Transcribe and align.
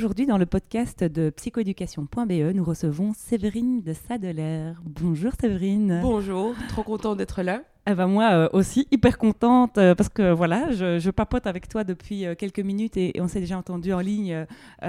Aujourd'hui, 0.00 0.24
dans 0.24 0.38
le 0.38 0.46
podcast 0.46 1.04
de 1.04 1.28
psychoéducation.be, 1.28 2.54
nous 2.54 2.64
recevons 2.64 3.12
Séverine 3.12 3.82
de 3.82 3.92
Sadeler. 3.92 4.72
Bonjour 4.82 5.32
Séverine. 5.38 6.00
Bonjour, 6.00 6.54
trop 6.70 6.82
contente 6.82 7.18
d'être 7.18 7.42
là. 7.42 7.60
Eh 7.86 7.94
ben 7.94 8.06
moi 8.06 8.30
euh, 8.32 8.48
aussi, 8.52 8.86
hyper 8.90 9.16
contente 9.16 9.78
euh, 9.78 9.94
parce 9.94 10.10
que 10.10 10.32
voilà, 10.32 10.70
je, 10.70 11.10
papote 11.10 11.46
avec 11.46 11.66
toi 11.66 11.82
depuis 11.82 12.26
euh, 12.26 12.34
quelques 12.34 12.60
minutes 12.60 12.98
et, 12.98 13.14
on 13.20 13.26
s'est 13.26 13.40
déjà 13.40 13.56
entendu 13.56 13.92
en 13.92 14.00
ligne 14.00 14.46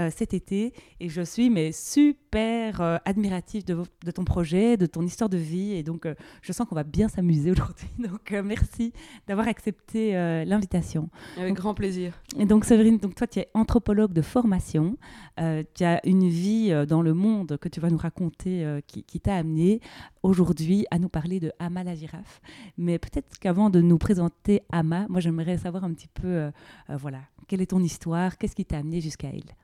cet 0.09 0.33
été 0.33 0.73
et 0.99 1.09
je 1.09 1.21
suis 1.21 1.49
mais 1.49 1.71
super 1.71 2.99
admirative 3.05 3.65
de, 3.65 3.77
de, 4.05 4.11
ton 4.11 4.23
projet, 4.23 4.77
de 4.77 4.85
ton 4.85 5.01
histoire 5.03 5.29
de 5.29 5.37
vie 5.37 5.73
et 5.73 5.83
donc 5.83 6.07
je 6.41 6.53
sens 6.53 6.67
qu'on 6.67 6.75
va 6.75 6.83
bien 6.83 7.07
s'amuser 7.07 7.51
aujourd'hui. 7.51 7.87
Donc 7.99 8.31
merci 8.31 8.93
d'avoir 9.27 9.47
accepté 9.47 10.13
l'invitation. 10.45 11.09
Avec 11.37 11.55
grand 11.55 11.73
plaisir. 11.73 12.13
Et 12.37 12.45
donc 12.45 12.65
Séverine, 12.65 12.97
donc 12.97 13.15
toi 13.15 13.27
tu 13.27 13.39
es 13.39 13.49
anthropologue 13.53 14.13
de 14.13 14.21
formation, 14.21 14.97
tu 15.37 15.83
as 15.83 16.05
une 16.05 16.27
vie 16.27 16.73
dans 16.87 17.01
le 17.01 17.13
monde 17.13 17.57
que 17.59 17.67
tu 17.67 17.79
vas 17.79 17.89
nous 17.89 17.97
raconter 17.97 18.81
qui, 18.87 19.03
qui 19.03 19.19
t'a 19.19 19.35
amené 19.35 19.81
aujourd'hui 20.23 20.85
à 20.91 20.99
nous 20.99 21.09
parler 21.09 21.39
de 21.39 21.51
Ama 21.59 21.83
la 21.83 21.95
girafe. 21.95 22.41
Mais 22.77 22.99
peut-être 22.99 23.39
qu'avant 23.39 23.69
de 23.69 23.81
nous 23.81 23.97
présenter 23.97 24.61
Ama, 24.71 25.05
moi 25.09 25.19
j'aimerais 25.19 25.57
savoir 25.57 25.83
un 25.83 25.93
petit 25.93 26.07
peu, 26.07 26.27
euh, 26.27 26.51
euh, 26.89 26.97
voilà, 26.97 27.21
quelle 27.47 27.61
est 27.61 27.67
ton 27.67 27.81
histoire, 27.81 28.37
qu'est-ce 28.37 28.55
qui 28.55 28.65
t'a 28.65 28.77
amené 28.77 29.01
jusqu'à 29.01 29.29
elle? 29.29 29.55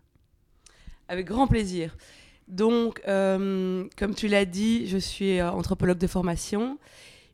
Avec 1.08 1.28
grand 1.28 1.48
plaisir. 1.48 1.96
Donc, 2.48 3.02
euh, 3.08 3.86
comme 3.98 4.16
tu 4.16 4.28
l'as 4.28 4.46
dit, 4.46 4.88
je 4.88 4.98
suis 4.98 5.42
anthropologue 5.42 5.98
de 5.98 6.08
formation. 6.08 6.78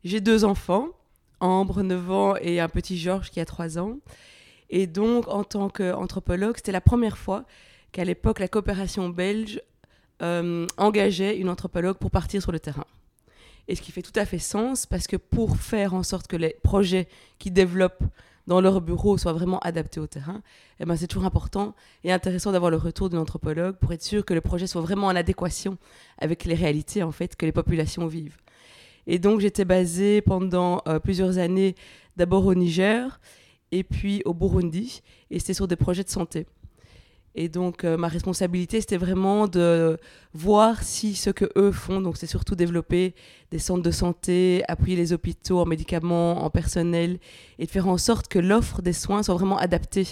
J'ai 0.03 0.21
deux 0.21 0.43
enfants, 0.43 0.87
Ambre, 1.39 1.81
9 1.81 2.11
ans, 2.11 2.35
et 2.37 2.59
un 2.59 2.69
petit 2.69 2.97
Georges 2.97 3.29
qui 3.29 3.39
a 3.39 3.45
3 3.45 3.77
ans. 3.77 3.97
Et 4.69 4.87
donc, 4.87 5.27
en 5.27 5.43
tant 5.43 5.69
qu'anthropologue, 5.69 6.55
c'était 6.57 6.71
la 6.71 6.81
première 6.81 7.17
fois 7.17 7.45
qu'à 7.91 8.03
l'époque, 8.03 8.39
la 8.39 8.47
coopération 8.47 9.09
belge 9.09 9.61
engageait 10.77 11.37
une 11.37 11.49
anthropologue 11.49 11.97
pour 11.97 12.09
partir 12.09 12.41
sur 12.41 12.53
le 12.53 12.59
terrain. 12.59 12.85
Et 13.67 13.75
ce 13.75 13.81
qui 13.81 13.91
fait 13.91 14.01
tout 14.01 14.17
à 14.17 14.25
fait 14.25 14.39
sens 14.39 14.85
parce 14.85 15.07
que 15.07 15.15
pour 15.15 15.57
faire 15.57 15.93
en 15.93 16.03
sorte 16.03 16.27
que 16.27 16.35
les 16.35 16.55
projets 16.63 17.07
qui 17.39 17.51
développent 17.51 18.03
dans 18.47 18.59
leur 18.59 18.81
bureau 18.81 19.17
soient 19.17 19.33
vraiment 19.33 19.59
adaptés 19.59 19.99
au 19.99 20.07
terrain, 20.07 20.41
eh 20.79 20.85
ben 20.85 20.97
c'est 20.97 21.07
toujours 21.07 21.25
important 21.25 21.75
et 22.03 22.11
intéressant 22.11 22.51
d'avoir 22.51 22.71
le 22.71 22.77
retour 22.77 23.09
d'un 23.09 23.19
anthropologue 23.19 23.77
pour 23.77 23.93
être 23.93 24.03
sûr 24.03 24.25
que 24.25 24.33
le 24.33 24.41
projet 24.41 24.67
soit 24.67 24.81
vraiment 24.81 25.07
en 25.07 25.15
adéquation 25.15 25.77
avec 26.17 26.43
les 26.43 26.55
réalités 26.55 27.03
en 27.03 27.11
fait 27.11 27.35
que 27.37 27.45
les 27.45 27.53
populations 27.53 28.05
vivent. 28.07 28.37
Et 29.07 29.19
donc 29.19 29.39
j'étais 29.39 29.65
basée 29.65 30.21
pendant 30.21 30.81
euh, 30.87 30.99
plusieurs 30.99 31.37
années 31.37 31.75
d'abord 32.17 32.45
au 32.45 32.53
Niger 32.53 33.19
et 33.71 33.83
puis 33.83 34.21
au 34.25 34.33
Burundi 34.33 35.01
et 35.29 35.39
c'était 35.39 35.53
sur 35.53 35.67
des 35.67 35.75
projets 35.77 36.03
de 36.03 36.09
santé. 36.09 36.45
Et 37.35 37.49
donc, 37.49 37.83
euh, 37.83 37.97
ma 37.97 38.07
responsabilité, 38.07 38.79
c'était 38.79 38.97
vraiment 38.97 39.47
de 39.47 39.97
voir 40.33 40.83
si 40.83 41.15
ce 41.15 41.31
que 41.31 41.49
eux 41.55 41.71
font, 41.71 41.99
donc 41.99 42.17
c'est 42.17 42.27
surtout 42.27 42.55
développer 42.55 43.15
des 43.49 43.57
centres 43.57 43.81
de 43.81 43.91
santé, 43.91 44.63
appuyer 44.67 44.95
les 44.95 45.13
hôpitaux 45.13 45.59
en 45.59 45.65
médicaments, 45.65 46.43
en 46.43 46.49
personnel, 46.51 47.19
et 47.57 47.65
de 47.65 47.71
faire 47.71 47.87
en 47.87 47.97
sorte 47.97 48.27
que 48.27 48.37
l'offre 48.37 48.83
des 48.83 48.93
soins 48.93 49.23
soit 49.23 49.33
vraiment 49.33 49.57
adaptée 49.57 50.07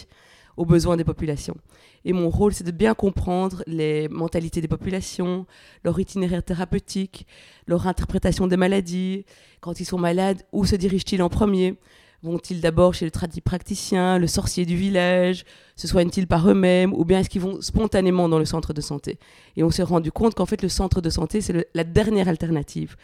aux 0.58 0.66
besoins 0.66 0.98
des 0.98 1.04
populations. 1.04 1.58
Et 2.06 2.14
mon 2.14 2.30
rôle, 2.30 2.54
c'est 2.54 2.64
de 2.64 2.72
bien 2.72 2.96
comprendre 2.96 3.64
les 3.68 4.08
mentalités 4.10 4.60
des 4.60 4.68
populations, 4.68 5.46
leur 5.84 6.00
itinéraire 6.00 6.44
thérapeutique, 6.44 7.28
leur 7.68 7.86
interprétation 7.88 8.48
des 8.48 8.58
maladies, 8.58 9.26
quand 9.60 9.80
ils 9.80 9.86
sont 9.86 10.00
malades, 10.00 10.42
où 10.52 10.66
se 10.66 10.76
dirigent-ils 10.76 11.22
en 11.22 11.30
premier 11.30 11.78
Vont-ils 12.24 12.62
d'abord 12.62 12.94
chez 12.94 13.06
le 13.06 13.42
praticien, 13.42 14.20
le 14.20 14.28
sorcier 14.28 14.66
du 14.66 14.76
village 14.76 15.44
Se 15.76 15.88
soignent-ils 15.88 16.28
par 16.28 16.48
eux-mêmes 16.48 16.94
Ou 16.94 17.04
bien 17.04 17.20
est-ce 17.20 17.30
qu'ils 17.30 17.42
vont 17.42 17.62
spontanément 17.62 18.30
dans 18.30 18.38
le 18.38 18.46
centre 18.46 18.74
de 18.74 18.82
santé? 18.82 19.18
Et 19.58 19.64
on 19.64 19.72
s'est 19.72 19.84
rendu 19.84 20.12
compte 20.12 20.36
qu'en 20.36 20.46
fait, 20.46 20.62
le 20.62 20.70
centre 20.70 21.02
de 21.02 21.10
santé, 21.10 21.42
c'est 21.42 21.68
la 21.74 21.84
dernière 21.84 22.28
alternative, 22.28 22.96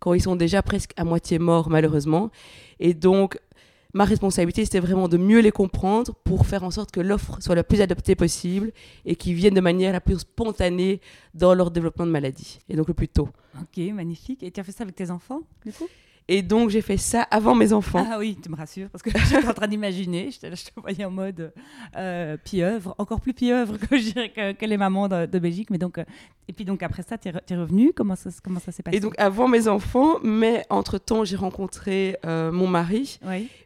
quand 0.00 0.12
ils 0.12 0.22
sont 0.22 0.34
déjà 0.34 0.60
presque 0.62 0.92
à 0.96 1.04
moitié 1.04 1.38
morts, 1.38 1.70
malheureusement. 1.70 2.30
Et 2.80 2.94
donc, 2.94 3.38
ma 3.92 4.04
responsabilité, 4.04 4.64
c'était 4.64 4.80
vraiment 4.80 5.06
de 5.06 5.18
mieux 5.18 5.40
les 5.40 5.52
comprendre 5.52 6.12
pour 6.24 6.44
faire 6.44 6.64
en 6.64 6.72
sorte 6.72 6.90
que 6.90 7.00
l'offre 7.00 7.38
soit 7.40 7.54
la 7.54 7.62
plus 7.62 7.80
adaptée 7.80 8.16
possible 8.16 8.72
et 9.04 9.14
qu'ils 9.14 9.34
viennent 9.34 9.54
de 9.54 9.60
manière 9.60 9.92
la 9.92 10.00
plus 10.00 10.18
spontanée 10.18 11.00
dans 11.32 11.54
leur 11.54 11.70
développement 11.70 12.06
de 12.06 12.10
maladie. 12.10 12.58
Et 12.68 12.74
donc 12.74 12.88
le 12.88 12.94
plus 12.94 13.08
tôt. 13.08 13.28
Ok, 13.60 13.78
magnifique. 13.94 14.42
Et 14.42 14.50
tu 14.50 14.58
as 14.58 14.64
fait 14.64 14.72
ça 14.72 14.82
avec 14.82 14.96
tes 14.96 15.12
enfants, 15.12 15.42
du 15.64 15.72
coup? 15.72 15.86
Et 16.26 16.40
donc, 16.40 16.70
j'ai 16.70 16.80
fait 16.80 16.96
ça 16.96 17.22
avant 17.22 17.54
mes 17.54 17.74
enfants. 17.74 18.06
Ah 18.10 18.16
oui, 18.18 18.38
tu 18.42 18.48
me 18.48 18.56
rassures, 18.56 18.88
parce 18.88 19.02
que 19.02 19.10
j'étais 19.28 19.46
en 19.46 19.52
train 19.52 19.68
d'imaginer, 19.68 20.30
je 20.30 20.38
te 20.38 20.80
voyais 20.80 21.04
en 21.04 21.10
mode 21.10 21.52
euh, 21.96 22.36
pieuvre, 22.42 22.94
encore 22.96 23.20
plus 23.20 23.34
pieuvre 23.34 23.76
que, 23.76 24.64
les 24.64 24.76
mamans 24.76 25.08
de, 25.08 25.38
Belgique. 25.38 25.68
Mais 25.70 25.76
donc, 25.76 25.98
euh, 25.98 26.04
et 26.48 26.54
puis 26.54 26.64
donc, 26.64 26.82
après 26.82 27.02
ça, 27.02 27.18
tu 27.18 27.28
es, 27.28 27.56
revenu 27.56 27.92
Comment 27.94 28.16
ça, 28.16 28.30
comment 28.42 28.58
ça 28.58 28.72
s'est 28.72 28.82
passé? 28.82 28.96
Et 28.96 29.00
donc, 29.00 29.14
avant 29.18 29.48
mes 29.48 29.68
enfants, 29.68 30.18
mais 30.22 30.64
entre-temps, 30.70 31.24
j'ai 31.24 31.36
rencontré 31.36 32.16
euh, 32.24 32.50
mon 32.50 32.68
mari, 32.68 33.18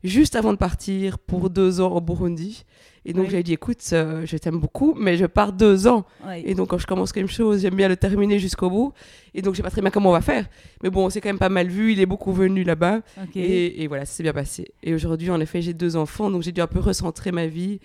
juste 0.02 0.34
avant 0.34 0.52
de 0.52 0.58
partir 0.58 1.19
pour 1.19 1.50
deux 1.50 1.80
ans 1.80 1.92
au 1.92 2.00
Burundi. 2.00 2.64
Et 3.08 3.14
donc, 3.14 3.30
j'ai 3.30 3.42
dit, 3.42 3.54
écoute, 3.54 3.78
euh, 3.94 4.26
je 4.26 4.36
t'aime 4.36 4.58
beaucoup, 4.58 4.94
mais 4.94 5.16
je 5.16 5.24
pars 5.24 5.54
deux 5.54 5.86
ans. 5.86 6.04
Et 6.44 6.54
donc, 6.54 6.69
quand 6.69 6.76
je 6.76 6.86
commence 6.86 7.10
quelque 7.10 7.32
chose, 7.32 7.62
j'aime 7.62 7.74
bien 7.74 7.88
le 7.88 7.96
terminer 7.96 8.38
jusqu'au 8.38 8.69
bout. 8.69 8.92
Et 9.32 9.41
donc, 9.41 9.54
je 9.54 9.58
sais 9.58 9.62
pas 9.62 9.70
très 9.70 9.80
bien 9.80 9.91
comment 9.91 10.10
on 10.10 10.12
va 10.12 10.20
faire. 10.20 10.46
Mais 10.82 10.91
bon, 10.91 11.06
on 11.06 11.10
s'est 11.10 11.22
quand 11.22 11.30
même 11.30 11.38
pas 11.38 11.48
mal 11.48 11.69
vu. 11.69 11.92
Il 11.92 12.00
est 12.00 12.06
beaucoup 12.06 12.32
venu 12.32 12.64
là-bas. 12.64 13.00
Et, 13.34 13.86
voilà, 13.86 14.04
ça 14.04 14.12
s'est 14.12 14.22
bien 14.22 14.34
passé. 14.34 14.70
Et 14.82 14.92
aujourd'hui, 14.92 15.30
en 15.30 15.41
effet, 15.41 15.62
j'ai 15.62 15.72
deux 15.72 15.96
enfants. 15.96 16.30
Donc, 16.30 16.42
j'ai 16.42 16.52
dû 16.52 16.60
un 16.60 16.66
peu 16.66 16.80
recentrer 16.80 17.32
ma 17.32 17.46
vie 17.46 17.80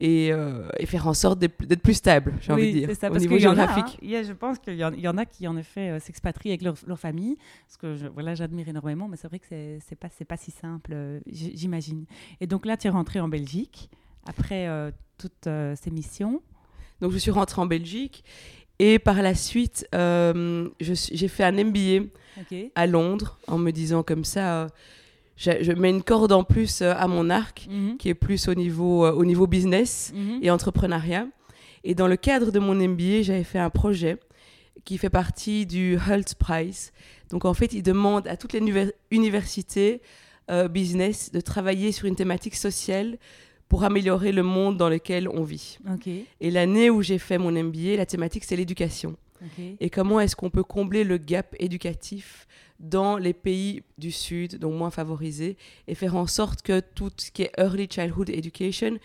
et, 0.00 0.32
euh, 0.32 0.66
et, 0.78 0.86
faire 0.86 1.06
en 1.06 1.12
sorte 1.12 1.38
d'être 1.38 1.82
plus 1.82 1.94
stable, 1.94 2.32
j'ai 2.40 2.52
envie 2.52 2.72
de 2.72 2.86
dire, 2.86 2.96
ça, 2.96 3.10
au 3.10 3.18
niveau 3.18 3.38
géographique. 3.38 3.98
A, 4.02 4.22
je 4.22 4.32
pense 4.32 4.58
qu'il 4.58 4.74
y, 4.74 4.78
y, 4.78 5.08
en 5.08 5.18
a 5.18 5.26
qui, 5.26 5.46
en 5.48 5.56
effet, 5.58 5.90
euh, 5.90 5.98
s'expatrient 5.98 6.50
avec 6.50 6.62
leur, 6.62 6.76
leur, 6.86 6.98
famille. 6.98 7.36
Parce 7.66 7.76
que 7.76 7.96
je, 7.96 8.06
voilà, 8.06 8.34
j'admire 8.34 8.68
énormément. 8.68 9.06
Mais 9.06 9.18
c'est 9.18 9.28
vrai 9.28 9.38
que 9.38 9.46
c'est 9.86 9.96
pas, 9.96 10.08
pas 10.26 10.36
si 10.38 10.50
simple, 10.50 10.94
j'imagine. 11.26 12.06
Et 12.40 12.46
donc 12.46 12.64
là, 12.64 12.78
tu 12.78 12.86
es 12.86 12.90
rentré 12.90 13.20
en 13.20 13.28
Belgique 13.28 13.90
après 14.26 14.68
euh, 14.68 14.90
toutes 15.18 15.46
euh, 15.46 15.74
ces 15.80 15.90
missions 15.90 16.42
Donc 17.00 17.12
je 17.12 17.18
suis 17.18 17.30
rentrée 17.30 17.60
en 17.60 17.66
Belgique 17.66 18.24
et 18.78 18.98
par 18.98 19.22
la 19.22 19.34
suite, 19.34 19.86
euh, 19.94 20.68
j'ai 20.80 21.28
fait 21.28 21.44
un 21.44 21.52
MBA 21.52 22.06
à 22.74 22.86
Londres 22.86 23.38
en 23.46 23.58
me 23.58 23.70
disant 23.70 24.02
comme 24.02 24.24
ça, 24.24 24.66
je, 25.36 25.72
mets 25.72 25.90
une 25.90 26.02
corde 26.02 26.32
en 26.32 26.42
plus 26.42 26.82
à 26.82 27.06
mon 27.06 27.30
arc 27.30 27.68
mhm. 27.70 27.96
qui 27.98 28.08
est 28.08 28.14
plus 28.14 28.48
au 28.48 28.54
niveau, 28.54 29.06
au 29.06 29.24
niveau 29.24 29.46
business 29.46 30.12
mhm. 30.14 30.40
et 30.42 30.50
entrepreneuriat. 30.50 31.28
Et 31.84 31.94
dans 31.94 32.08
le 32.08 32.16
cadre 32.16 32.50
de 32.50 32.58
mon 32.58 32.74
MBA, 32.74 33.22
j'avais 33.22 33.44
fait 33.44 33.58
un 33.60 33.70
projet 33.70 34.16
qui 34.84 34.98
fait 34.98 35.10
partie 35.10 35.64
du 35.64 35.96
Hult 36.08 36.34
Prize. 36.34 36.92
Donc 37.30 37.44
en 37.44 37.54
fait, 37.54 37.72
il 37.74 37.82
demande 37.84 38.26
à 38.26 38.36
toutes 38.36 38.52
les 38.52 38.90
universités 39.12 40.00
business 40.70 41.30
de 41.30 41.40
travailler 41.40 41.92
sur 41.92 42.06
une 42.06 42.16
thématique 42.16 42.56
sociale 42.56 43.16
pour 43.72 43.84
améliorer 43.84 44.32
le 44.32 44.42
monde 44.42 44.76
dans 44.76 44.90
lequel 44.90 45.30
on 45.30 45.44
vit. 45.44 45.78
Et 46.42 46.50
l'année 46.50 46.90
où 46.90 47.00
j'ai 47.00 47.18
fait 47.18 47.38
mon 47.38 47.50
MBA, 47.50 47.96
la 47.96 48.04
thématique, 48.04 48.44
c'est 48.44 48.54
l'éducation. 48.54 49.16
Et 49.80 49.88
comment 49.88 50.20
est-ce 50.20 50.36
qu'on 50.36 50.50
peut 50.50 50.62
combler 50.62 51.04
le 51.04 51.16
gap 51.16 51.56
éducatif 51.58 52.46
dans 52.78 53.16
les 53.16 53.32
pays 53.32 53.82
du 53.96 54.12
Sud, 54.12 54.58
donc 54.58 54.74
moins 54.74 54.90
favorisés, 54.90 55.56
et 55.88 55.94
faire 55.94 56.16
en 56.16 56.26
sorte 56.26 56.60
que 56.60 56.80
tout 56.80 57.10
ce 57.16 57.30
qui 57.30 57.44
est 57.44 57.52
Early 57.56 57.88
Childhood 57.90 58.28
Education 58.28 58.98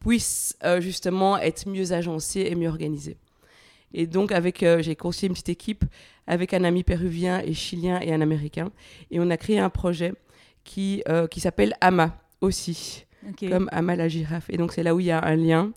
puisse 0.00 0.56
euh, 0.64 0.80
justement 0.80 1.36
être 1.36 1.68
mieux 1.68 1.92
agencé 1.92 2.46
et 2.50 2.54
mieux 2.54 2.70
organisé. 2.70 3.18
Et 3.92 4.06
donc, 4.06 4.32
avec, 4.32 4.62
euh, 4.62 4.80
j'ai 4.80 4.96
conçu 4.96 5.26
une 5.26 5.32
petite 5.32 5.50
équipe 5.50 5.84
avec 6.26 6.54
un 6.54 6.64
ami 6.64 6.82
péruvien 6.82 7.40
et 7.40 7.52
chilien 7.52 8.00
et 8.00 8.14
un 8.14 8.22
américain. 8.22 8.72
Et 9.10 9.20
on 9.20 9.28
a 9.28 9.36
créé 9.36 9.58
un 9.58 9.68
projet 9.68 10.14
qui, 10.64 11.02
euh, 11.10 11.26
qui 11.26 11.40
s'appelle 11.40 11.76
AMA 11.82 12.18
aussi 12.40 13.04
comme 13.40 13.68
Amal 13.72 13.98
la 13.98 14.08
girafe. 14.08 14.48
Et 14.50 14.56
donc 14.56 14.72
c'est 14.72 14.82
là 14.82 14.94
où 14.94 15.00
il 15.00 15.06
y 15.06 15.10
a 15.10 15.24
un 15.24 15.36
lien. 15.36 15.72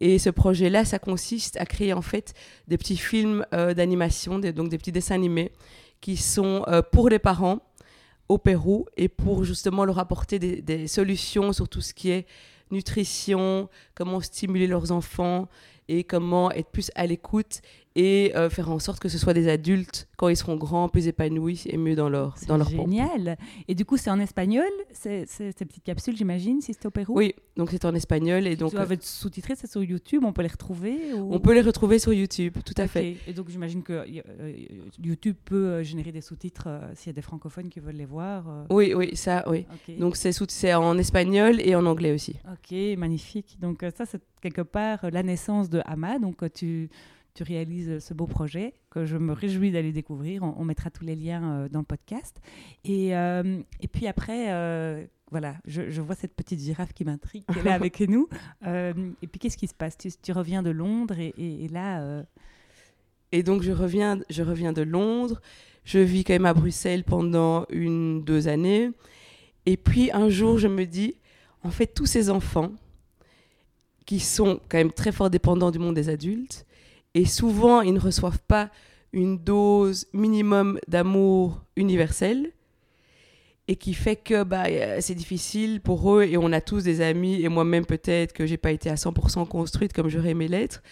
Et 0.00 0.18
ce 0.18 0.30
projet-là, 0.30 0.84
ça 0.84 0.98
consiste 0.98 1.58
à 1.58 1.66
créer 1.66 1.92
en 1.92 2.02
fait 2.02 2.32
des 2.68 2.78
petits 2.78 2.96
films 2.96 3.44
euh, 3.52 3.74
d'animation, 3.74 4.38
donc 4.38 4.68
des 4.70 4.78
petits 4.78 4.92
dessins 4.92 5.14
animés 5.14 5.52
qui 6.00 6.16
sont 6.16 6.64
euh, 6.68 6.80
pour 6.80 7.10
les 7.10 7.18
parents 7.18 7.60
au 8.28 8.38
Pérou 8.38 8.86
et 8.96 9.08
pour 9.08 9.44
justement 9.44 9.84
leur 9.84 9.98
apporter 9.98 10.38
des 10.38 10.86
solutions 10.86 11.52
sur 11.52 11.68
tout 11.68 11.80
ce 11.80 11.92
qui 11.92 12.10
est 12.10 12.26
nutrition, 12.70 13.68
comment 13.94 14.20
stimuler 14.20 14.66
leurs 14.66 14.92
enfants 14.92 15.48
et 15.88 16.04
comment 16.04 16.50
être 16.52 16.70
plus 16.70 16.90
à 16.94 17.06
l'écoute 17.06 17.60
et 18.04 18.32
euh, 18.36 18.48
faire 18.50 18.70
en 18.70 18.78
sorte 18.78 18.98
que 19.00 19.08
ce 19.08 19.18
soit 19.18 19.34
des 19.34 19.46
adultes 19.48 20.08
quand 20.16 20.28
ils 20.28 20.36
seront 20.36 20.56
grands, 20.56 20.88
plus 20.88 21.06
épanouis 21.08 21.62
et 21.66 21.76
mieux 21.76 21.94
dans 21.96 22.08
leur 22.08 22.34
dans 22.48 22.56
leur 22.56 22.70
pompe. 22.70 22.88
Génial. 22.88 23.36
Et 23.68 23.74
du 23.74 23.84
coup, 23.84 23.96
c'est 23.96 24.10
en 24.10 24.20
espagnol, 24.20 24.70
ces 24.92 25.26
petites 25.68 25.84
capsules, 25.84 26.16
j'imagine, 26.16 26.60
si 26.60 26.72
c'est 26.74 26.86
au 26.86 26.90
Pérou? 26.90 27.14
Oui, 27.16 27.34
donc 27.56 27.68
c'est 27.70 27.84
en 27.84 27.94
espagnol 27.94 28.46
et 28.46 28.56
donc 28.56 28.70
tu 28.70 28.76
doivent 28.76 28.92
être 28.92 29.04
sous-titrés, 29.04 29.54
c'est 29.56 29.70
sur 29.70 29.82
YouTube, 29.82 30.22
on 30.24 30.32
peut 30.32 30.42
les 30.42 30.48
retrouver 30.48 31.12
ou- 31.14 31.34
on 31.34 31.40
peut 31.40 31.54
les 31.54 31.60
retrouver 31.60 31.98
sur 31.98 32.12
YouTube, 32.12 32.56
tout 32.64 32.74
à 32.76 32.86
fait. 32.86 33.16
Et 33.26 33.32
donc 33.32 33.48
j'imagine 33.48 33.82
que 33.82 33.92
euh, 33.92 34.52
YouTube 35.02 35.36
peut 35.44 35.66
euh, 35.66 35.82
générer 35.82 36.12
des 36.12 36.20
sous-titres 36.22 36.64
euh, 36.68 36.80
s'il 36.94 37.08
y 37.08 37.14
a 37.14 37.18
des 37.20 37.22
francophones 37.22 37.68
qui 37.68 37.80
veulent 37.80 37.96
les 37.96 38.04
voir. 38.06 38.48
euh. 38.48 38.64
Oui, 38.70 38.94
oui, 38.94 39.16
ça, 39.16 39.44
oui. 39.48 39.66
Donc 39.98 40.16
c'est 40.16 40.74
en 40.74 40.96
espagnol 40.98 41.60
et 41.60 41.74
en 41.74 41.84
anglais 41.86 42.12
aussi. 42.12 42.36
Ok, 42.50 42.76
magnifique. 42.98 43.58
Donc 43.60 43.82
euh, 43.82 43.90
ça, 43.96 44.04
c'est 44.06 44.20
quelque 44.40 44.62
part 44.62 45.04
euh, 45.04 45.10
la 45.10 45.22
naissance 45.22 45.68
de 45.68 45.80
Hama. 45.84 46.18
Donc 46.18 46.42
euh, 46.42 46.48
tu, 46.52 46.88
tu 47.34 47.42
réalises 47.42 47.98
ce 48.00 48.14
beau 48.14 48.26
projet 48.26 48.74
que 48.90 49.04
je 49.06 49.16
me 49.16 49.32
réjouis 49.32 49.70
d'aller 49.70 49.92
découvrir. 49.92 50.42
On, 50.42 50.54
on 50.58 50.64
mettra 50.64 50.90
tous 50.90 51.04
les 51.04 51.16
liens 51.16 51.44
euh, 51.64 51.68
dans 51.68 51.78
le 51.80 51.84
podcast. 51.84 52.40
Et, 52.84 53.16
euh, 53.16 53.60
et 53.80 53.88
puis 53.88 54.06
après, 54.06 54.52
euh, 54.52 55.04
voilà, 55.30 55.54
je, 55.66 55.90
je 55.90 56.00
vois 56.00 56.14
cette 56.16 56.34
petite 56.34 56.60
girafe 56.60 56.92
qui 56.92 57.04
m'intrigue, 57.04 57.44
qui 57.52 57.58
est 57.58 57.62
là 57.62 57.74
avec 57.74 58.00
nous. 58.00 58.28
Euh, 58.66 58.92
et 59.22 59.26
puis 59.26 59.38
qu'est-ce 59.38 59.56
qui 59.56 59.66
se 59.68 59.74
passe? 59.74 59.96
Tu, 59.96 60.10
tu 60.22 60.32
reviens 60.32 60.62
de 60.62 60.70
Londres 60.70 61.18
et, 61.18 61.32
et- 61.38 61.64
et 61.64 61.68
là... 61.68 62.02
euh, 62.02 62.22
Et 63.32 63.42
donc 63.42 63.62
je 63.62 63.72
reviens, 63.72 64.20
je 64.28 64.42
reviens 64.42 64.72
de 64.72 64.82
Londres. 64.82 65.40
Je 65.84 65.98
vis 65.98 66.24
quand 66.24 66.34
même 66.34 66.46
à 66.46 66.52
Bruxelles 66.52 67.04
pendant 67.04 67.64
une, 67.70 68.22
deux 68.22 68.48
années. 68.48 68.90
Et 69.66 69.76
puis 69.76 70.10
un 70.12 70.28
jour, 70.28 70.58
je 70.58 70.68
me 70.68 70.84
dis, 70.84 71.16
en 71.62 71.70
fait, 71.70 71.86
tous 71.94 72.06
ces 72.06 72.28
enfants 72.28 72.72
qui 74.06 74.20
sont 74.20 74.60
quand 74.68 74.78
même 74.78 74.92
très 74.92 75.12
fort 75.12 75.30
dépendants 75.30 75.70
du 75.70 75.78
monde 75.78 75.94
des 75.94 76.08
adultes, 76.08 76.66
et 77.14 77.24
souvent, 77.24 77.80
ils 77.80 77.94
ne 77.94 78.00
reçoivent 78.00 78.42
pas 78.46 78.70
une 79.12 79.38
dose 79.38 80.06
minimum 80.12 80.78
d'amour 80.88 81.64
universel, 81.76 82.52
et 83.68 83.76
qui 83.76 83.94
fait 83.94 84.16
que 84.16 84.42
bah, 84.42 84.64
euh, 84.66 84.98
c'est 85.00 85.14
difficile 85.14 85.80
pour 85.80 86.12
eux, 86.12 86.24
et 86.24 86.36
on 86.36 86.52
a 86.52 86.60
tous 86.60 86.82
des 86.82 87.00
amis, 87.00 87.42
et 87.42 87.48
moi-même 87.48 87.86
peut-être 87.86 88.32
que 88.32 88.46
j'ai 88.46 88.56
pas 88.56 88.72
été 88.72 88.90
à 88.90 88.96
100% 88.96 89.46
construite 89.46 89.92
comme 89.92 90.08
j'aurais 90.08 90.30
aimé 90.30 90.48
l'être, 90.48 90.82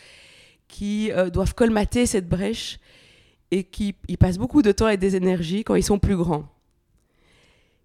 qui 0.69 1.11
euh, 1.13 1.31
doivent 1.31 1.55
colmater 1.55 2.07
cette 2.07 2.29
brèche 2.29 2.79
et 3.51 3.65
qui 3.65 3.97
ils 4.07 4.19
passent 4.19 4.39
beaucoup 4.39 4.63
de 4.63 4.71
temps 4.71 4.89
et 4.89 4.97
des 4.97 5.17
énergies 5.17 5.65
quand 5.65 5.75
ils 5.75 5.83
sont 5.83 5.99
plus 5.99 6.17
grands. 6.17 6.47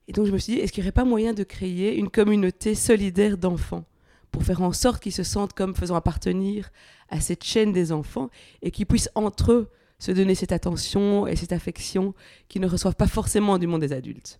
Et 0.08 0.12
donc 0.12 0.26
je 0.26 0.32
me 0.32 0.38
suis 0.38 0.54
dit, 0.54 0.60
est-ce 0.60 0.72
qu'il 0.72 0.84
n'y 0.84 0.88
aurait 0.88 0.92
pas 0.92 1.06
moyen 1.06 1.34
de 1.34 1.44
créer 1.44 1.96
une 1.96 2.10
communauté 2.10 2.76
solidaire 2.76 3.38
d'enfants 3.38 3.86
pour 4.32 4.44
faire 4.44 4.62
en 4.62 4.74
sorte 4.74 5.02
qu'ils 5.02 5.14
se 5.14 5.24
sentent 5.24 5.54
comme 5.54 5.76
faisant 5.76 5.96
appartenir 5.96 6.72
à 7.14 7.20
cette 7.22 7.44
chaîne 7.44 7.72
des 7.72 7.92
enfants 7.92 8.30
et 8.64 8.72
qu'ils 8.72 8.88
puissent 8.88 9.12
entre 9.14 9.52
eux 9.52 9.70
se 10.00 10.12
donner 10.12 10.34
cette 10.34 10.52
attention 10.52 11.28
et 11.28 11.36
cette 11.36 11.54
affection 11.54 12.16
qu'ils 12.50 12.62
ne 12.62 12.68
reçoivent 12.68 12.96
pas 12.96 13.08
forcément 13.08 13.60
du 13.60 13.68
monde 13.68 13.82
des 13.82 13.94
adultes. 13.94 14.40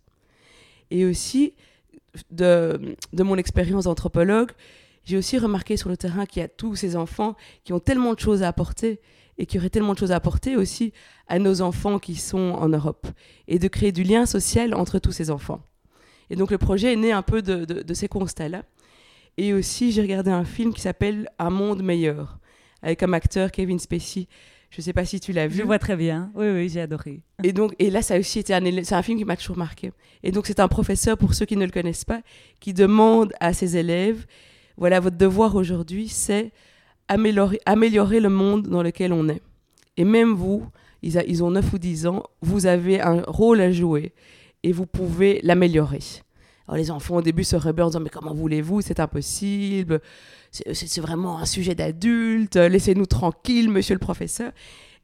Et 0.90 1.06
aussi, 1.06 1.54
de, 2.32 2.96
mon 3.14 3.38
expérience 3.38 3.84
d'anthropologue, 3.84 4.52
j'ai 5.06 5.18
aussi 5.18 5.38
remarqué 5.38 5.78
sur 5.78 5.90
le 5.90 5.98
terrain 5.98 6.26
qu'il 6.26 6.42
y 6.42 6.44
a 6.44 6.48
tous 6.48 6.76
ces 6.76 6.96
enfants 6.96 7.36
qui 7.64 7.74
ont 7.74 7.80
tellement 7.80 8.16
de 8.16 8.20
choses 8.20 8.42
à 8.42 8.48
apporter 8.48 9.00
et 9.38 9.46
qui 9.46 9.60
auraient 9.60 9.70
tellement 9.70 9.94
de 9.94 10.00
choses 10.00 10.12
à 10.12 10.16
apporter 10.16 10.56
aussi 10.58 10.94
à 11.28 11.38
nos 11.38 11.62
enfants 11.62 12.00
qui 12.00 12.16
sont 12.16 12.56
en 12.60 12.70
Europe 12.70 13.08
et 13.48 13.60
de 13.60 13.68
créer 13.68 13.92
du 13.92 14.04
lien 14.04 14.26
social 14.26 14.74
entre 14.74 14.98
tous 14.98 15.12
ces 15.12 15.30
enfants. 15.30 15.62
Et 16.32 16.36
donc 16.36 16.50
le 16.50 16.58
projet 16.58 16.94
est 16.94 16.98
né 16.98 17.12
un 17.12 17.22
peu 17.22 17.44
de 17.44 17.94
ces 17.94 18.08
constats-là. 18.08 18.64
Et 19.38 19.54
aussi, 19.54 19.92
j'ai 19.92 20.02
regardé 20.02 20.30
un 20.30 20.46
film 20.46 20.74
qui 20.74 20.82
s'appelle 20.82 21.28
Un 21.40 21.50
monde 21.50 21.82
meilleur 21.82 22.40
avec 22.84 23.00
comme 23.00 23.14
acteur 23.16 23.50
Kevin 23.52 23.80
Spacey. 23.80 24.28
Je 24.70 24.82
ne 24.82 24.84
sais 24.84 24.94
pas 24.94 25.06
si 25.06 25.20
tu 25.20 25.34
l'as 25.34 25.48
vu. 25.48 25.58
Je 25.60 25.64
vois 25.64 25.78
très 25.80 25.96
bien. 25.96 26.32
Oui, 26.36 26.48
oui, 26.50 26.68
j'ai 26.70 26.82
adoré. 26.82 27.22
Et 27.44 27.54
donc, 27.54 27.74
et 27.80 27.90
là, 27.92 28.02
ça 28.02 28.16
a 28.16 28.20
aussi 28.20 28.40
été 28.40 28.54
un, 28.54 28.62
c'est 28.84 28.96
un 28.96 29.02
film 29.04 29.18
qui 29.20 29.26
m'a 29.26 29.38
toujours 29.38 29.58
marqué. 29.58 29.92
Et 30.24 30.32
donc, 30.32 30.48
c'est 30.48 30.60
un 30.60 30.68
professeur, 30.68 31.16
pour 31.18 31.34
ceux 31.36 31.46
qui 31.46 31.56
ne 31.58 31.66
le 31.66 31.72
connaissent 31.72 32.06
pas, 32.06 32.22
qui 32.60 32.74
demande 32.74 33.34
à 33.40 33.54
ses 33.54 33.78
élèves, 33.78 34.26
voilà, 34.78 35.00
votre 35.00 35.18
devoir 35.18 35.56
aujourd'hui, 35.56 36.08
c'est 36.08 36.52
améliorer, 37.08 37.60
améliorer 37.68 38.20
le 38.20 38.30
monde 38.30 38.68
dans 38.68 38.82
lequel 38.82 39.14
on 39.14 39.30
est. 39.30 39.42
Et 39.98 40.06
même 40.06 40.34
vous, 40.34 40.66
ils, 41.04 41.20
a- 41.20 41.24
ils 41.26 41.44
ont 41.44 41.52
9 41.52 41.74
ou 41.74 41.78
10 41.78 42.08
ans, 42.08 42.24
vous 42.42 42.66
avez 42.66 43.00
un 43.00 43.22
rôle 43.28 43.62
à 43.62 43.72
jouer 43.72 44.12
et 44.64 44.72
vous 44.72 44.88
pouvez 44.88 45.40
l'améliorer. 45.44 46.00
Alors 46.68 46.78
les 46.78 46.90
enfants 46.90 47.18
au 47.18 47.22
début 47.22 47.44
se 47.44 47.58
rebellent 47.58 47.84
en 47.86 47.88
disant 47.90 48.00
mais 48.00 48.10
comment 48.10 48.34
voulez-vous, 48.34 48.82
c'est 48.82 49.00
impossible, 49.02 50.02
c'est 50.54 50.74
c'est- 50.74 51.02
vraiment 51.02 51.40
un 51.40 51.46
sujet 51.46 51.76
d'adulte, 51.76 52.56
laissez-nous 52.56 53.06
tranquille, 53.08 53.70
monsieur 53.70 53.96
le 53.96 54.00
professeur. 54.00 54.54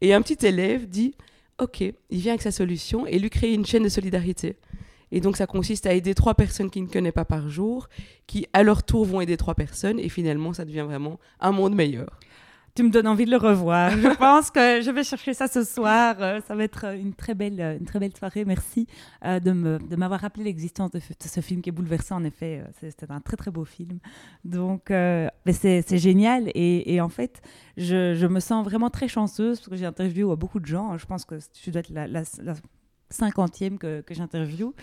Et 0.01 0.13
un 0.13 0.21
petit 0.21 0.45
élève 0.45 0.87
dit 0.87 1.15
Ok, 1.61 1.81
il 1.81 1.95
vient 2.21 2.31
avec 2.33 2.41
sa 2.41 2.51
solution 2.51 3.05
et 3.05 3.19
lui 3.19 3.29
crée 3.29 3.53
une 3.53 3.65
chaîne 3.65 3.83
de 3.83 3.89
solidarité. 3.89 4.55
Et 5.11 5.19
donc 5.21 5.35
ça 5.35 5.45
consiste 5.47 5.87
à 5.87 5.93
aider 5.93 6.13
trois 6.13 6.35
personnes 6.35 6.69
qu'il 6.69 6.83
ne 6.83 6.87
connaît 6.87 7.11
pas 7.11 7.25
par 7.25 7.49
jour, 7.49 7.89
qui 8.27 8.45
à 8.53 8.61
leur 8.63 8.83
tour 8.83 9.03
vont 9.05 9.19
aider 9.21 9.35
trois 9.37 9.55
personnes, 9.55 9.99
et 9.99 10.07
finalement 10.07 10.53
ça 10.53 10.63
devient 10.63 10.85
vraiment 10.87 11.19
un 11.41 11.51
monde 11.51 11.75
meilleur. 11.75 12.19
Tu 12.79 12.83
me 12.85 12.91
donnes 12.91 13.07
envie 13.07 13.25
de 13.25 13.31
le 13.31 13.35
revoir. 13.35 13.89
Je 13.91 14.07
pense 14.17 14.51
que 14.51 14.79
je 14.81 14.89
vais 14.89 15.03
chercher 15.03 15.33
ça 15.33 15.49
ce 15.49 15.65
soir. 15.65 16.15
Euh, 16.21 16.39
Ça 16.47 16.55
va 16.55 16.63
être 16.63 16.85
euh, 16.85 16.95
une 16.97 17.13
très 17.13 17.35
belle, 17.35 17.59
euh, 17.59 17.77
une 17.77 17.83
très 17.85 17.99
belle 17.99 18.15
soirée. 18.15 18.45
Merci 18.45 18.87
euh, 19.25 19.41
de 19.41 19.51
me- 19.51 19.79
de 19.79 19.95
m'avoir 19.97 20.21
rappelé 20.21 20.45
l'existence 20.45 20.89
de, 20.91 21.01
ce 21.19 21.41
film 21.41 21.61
qui 21.61 21.67
est 21.67 21.73
bouleversant. 21.73 22.15
En 22.15 22.23
effet, 22.23 22.63
c'est- 22.79 22.91
c'était 22.91 23.11
un 23.11 23.19
très 23.19 23.35
très 23.35 23.51
beau 23.51 23.65
film. 23.65 23.99
Donc, 24.45 24.91
euh, 24.91 25.27
c'est 25.51 25.81
c'est 25.85 25.97
génial. 25.97 26.51
Et, 26.55 26.93
et 26.93 27.01
en 27.01 27.09
fait, 27.09 27.41
je, 27.75 28.15
je 28.15 28.27
me 28.27 28.39
sens 28.39 28.63
vraiment 28.63 28.89
très 28.89 29.09
chanceuse 29.09 29.59
parce 29.59 29.67
que 29.67 29.75
j'ai 29.75 29.85
interviewé 29.85 30.33
beaucoup 30.37 30.61
de 30.61 30.65
gens. 30.65 30.97
Je 30.97 31.05
pense 31.05 31.25
que 31.25 31.35
tu 31.61 31.71
dois 31.71 31.81
être 31.81 31.89
la, 31.89 32.07
la- 32.07 32.23
la 32.41 32.53
cinquantième 33.09 33.77
que, 33.77 34.01
que 34.01 34.13
j'interviewe. 34.13 34.73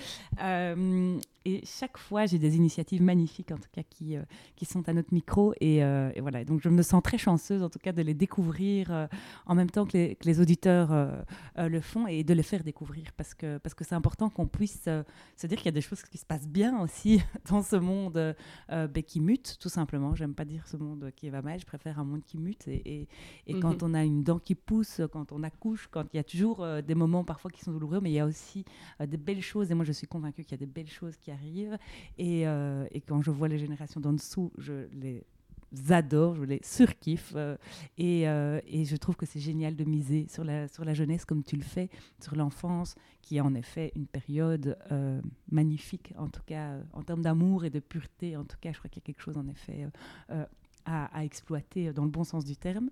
Euh, 0.43 1.19
et 1.49 1.65
chaque 1.65 1.97
fois, 1.97 2.27
j'ai 2.27 2.39
des 2.41 2.57
initiatives 2.57 3.01
magnifiques, 3.03 3.53
en 3.53 3.57
tout 3.57 3.69
cas, 3.73 3.83
qui, 3.89 4.17
euh, 4.17 4.23
qui 4.57 4.65
sont 4.65 4.89
à 4.89 4.93
notre 4.93 5.15
micro. 5.15 5.55
Et, 5.61 5.85
euh, 5.85 6.11
et 6.17 6.21
voilà, 6.21 6.45
donc 6.45 6.61
je 6.61 6.69
me 6.69 6.83
sens 6.83 7.01
très 7.05 7.19
chanceuse, 7.19 7.63
en 7.63 7.71
tout 7.71 7.79
cas, 7.79 7.93
de 7.93 8.03
les 8.03 8.15
découvrir 8.15 9.09
en 9.47 9.55
même 9.55 9.71
temps 9.71 9.87
que 9.87 9.97
les, 9.97 10.17
que 10.17 10.25
les 10.27 10.41
auditeurs 10.41 10.91
le 11.57 11.81
font 11.81 12.09
et 12.09 12.25
de 12.25 12.35
les 12.35 12.43
faire 12.43 12.65
découvrir. 12.65 13.13
Parce 13.17 13.35
que 13.35 13.59
parce 13.59 13.75
que 13.75 13.85
c'est 13.85 13.95
important 13.95 14.29
qu'on 14.29 14.49
puisse 14.49 14.89
se 15.37 15.47
dire 15.47 15.59
qu'il 15.59 15.67
y 15.67 15.69
a 15.69 15.73
des 15.73 15.81
choses 15.81 16.03
qui 16.03 16.19
se 16.19 16.27
passent 16.27 16.49
bien 16.49 16.81
aussi 16.81 17.23
dans 17.49 17.63
ce 17.63 17.77
monde 17.77 18.35
ben, 18.69 19.03
qui 19.07 19.21
mute, 19.21 19.57
tout 19.61 19.69
simplement. 19.69 20.17
J'aime 20.17 20.35
pas 20.35 20.45
dire 20.45 20.67
ce 20.67 20.77
monde 20.77 21.13
qui 21.15 21.31
va 21.31 21.43
mal, 21.43 21.61
je 21.61 21.67
préfère 21.67 22.01
un 22.01 22.05
monde 22.05 22.25
qui 22.25 22.39
mute. 22.39 22.67
Et, 22.67 23.03
et, 23.03 23.09
et 23.47 23.55
Mhm. 23.55 23.61
quand 23.61 23.83
on 23.83 23.95
a 23.95 24.05
une 24.05 24.23
dent 24.25 24.39
qui 24.39 24.55
pousse, 24.55 25.01
quand 25.13 25.31
on 25.33 25.43
accouche, 25.43 25.89
quand 25.91 26.05
il 26.13 26.17
y 26.17 26.21
a 26.21 26.25
toujours 26.25 26.67
des 26.87 26.95
moments 26.95 27.25
parfois 27.25 27.51
qui 27.51 27.63
sont 27.63 27.73
douloureux, 27.73 28.01
mais 28.03 28.11
il 28.11 28.16
y 28.17 28.21
a 28.21 28.27
aussi 28.27 28.65
euh, 29.01 29.07
des 29.07 29.17
belles 29.17 29.43
choses. 29.43 29.71
Et 29.71 29.75
moi, 29.75 29.85
je 29.85 29.93
suis 29.93 30.07
convaincue 30.07 30.43
qu'il 30.45 30.53
y 30.53 30.55
a 30.63 30.65
des 30.67 30.73
belles 30.73 30.91
choses 30.91 31.17
qui 31.17 31.31
arrivent. 31.31 31.79
Et, 32.19 32.47
euh, 32.47 32.87
et 32.91 33.01
quand 33.01 33.23
je 33.23 33.31
vois 33.31 33.49
les 33.49 33.59
générations 33.59 34.01
d'en 34.01 34.13
dessous, 34.13 34.53
je 34.59 34.87
les 34.93 35.25
adore, 35.91 36.37
je 36.37 36.45
les 36.45 36.61
surkiffe. 36.63 37.33
euh, 37.37 37.57
et, 37.99 38.23
et 38.23 38.85
je 38.85 38.97
trouve 38.97 39.17
que 39.17 39.27
c'est 39.27 39.41
génial 39.41 39.77
de 39.77 39.85
miser 39.85 40.27
sur 40.29 40.45
la, 40.45 40.69
sur 40.69 40.85
la 40.85 40.95
jeunesse 40.95 41.25
comme 41.25 41.43
tu 41.43 41.57
le 41.57 41.63
fais, 41.65 41.91
sur 42.23 42.37
l'enfance, 42.37 42.95
qui 43.23 43.37
est 43.37 43.41
en 43.41 43.55
effet 43.55 43.93
une 43.97 44.07
période 44.07 44.79
magnifique, 45.51 46.13
en 46.17 46.29
tout 46.29 46.43
cas 46.47 46.79
en 46.93 47.03
termes 47.03 47.23
d'amour 47.23 47.65
et 47.65 47.71
de 47.71 47.81
pureté. 47.81 48.37
En 48.37 48.45
tout 48.45 48.57
cas, 48.61 48.73
je 48.73 48.79
crois 48.79 48.89
qu'il 48.89 49.03
y 49.03 49.05
a 49.05 49.07
quelque 49.07 49.23
chose 49.23 49.37
en 49.37 49.49
effet 49.49 49.87
à, 50.87 51.07
à 51.19 51.25
exploiter 51.25 51.93
dans 51.93 52.05
le 52.05 52.11
bon 52.11 52.25
sens 52.25 52.45
du 52.45 52.57
terme. 52.57 52.89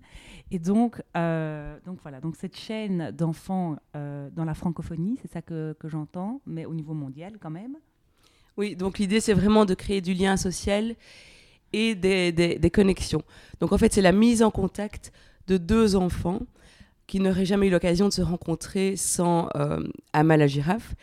Et 0.51 0.59
donc, 0.59 1.01
euh, 1.17 1.77
donc 1.85 1.97
voilà, 2.03 2.21
donc 2.21 2.35
cette 2.35 2.55
chaîne 2.57 3.11
d'enfants 3.11 3.77
euh, 3.95 4.29
dans 4.35 4.45
la 4.45 4.53
francophonie, 4.53 5.17
c'est 5.21 5.31
ça 5.31 5.41
que, 5.41 5.75
que 5.79 5.87
j'entends, 5.89 6.41
mais 6.45 6.65
au 6.65 6.73
niveau 6.75 6.93
mondial 6.93 7.37
quand 7.39 7.49
même. 7.49 7.77
Oui, 8.57 8.75
donc 8.75 8.99
l'idée 8.99 9.19
c'est 9.19 9.33
vraiment 9.33 9.65
de 9.65 9.73
créer 9.73 10.01
du 10.01 10.13
lien 10.13 10.37
social 10.37 10.95
et 11.73 11.95
des, 11.95 12.31
des- 12.31 12.59
des 12.59 12.69
connexions. 12.69 13.23
Donc 13.59 13.71
en 13.73 13.77
fait, 13.77 13.91
c'est 13.93 14.01
la 14.01 14.11
mise 14.11 14.43
en 14.43 14.51
contact 14.51 15.11
de 15.47 15.57
deux 15.57 15.95
enfants 15.95 16.41
qui 17.07 17.19
n'auraient 17.19 17.45
jamais 17.45 17.67
eu 17.67 17.69
l'occasion 17.69 18.07
de 18.07 18.13
se 18.13 18.21
rencontrer 18.21 18.95
sans 18.95 19.49
euh, 19.55 19.79
Amal 20.13 20.39
la 20.39 20.47
girafe. 20.47 20.95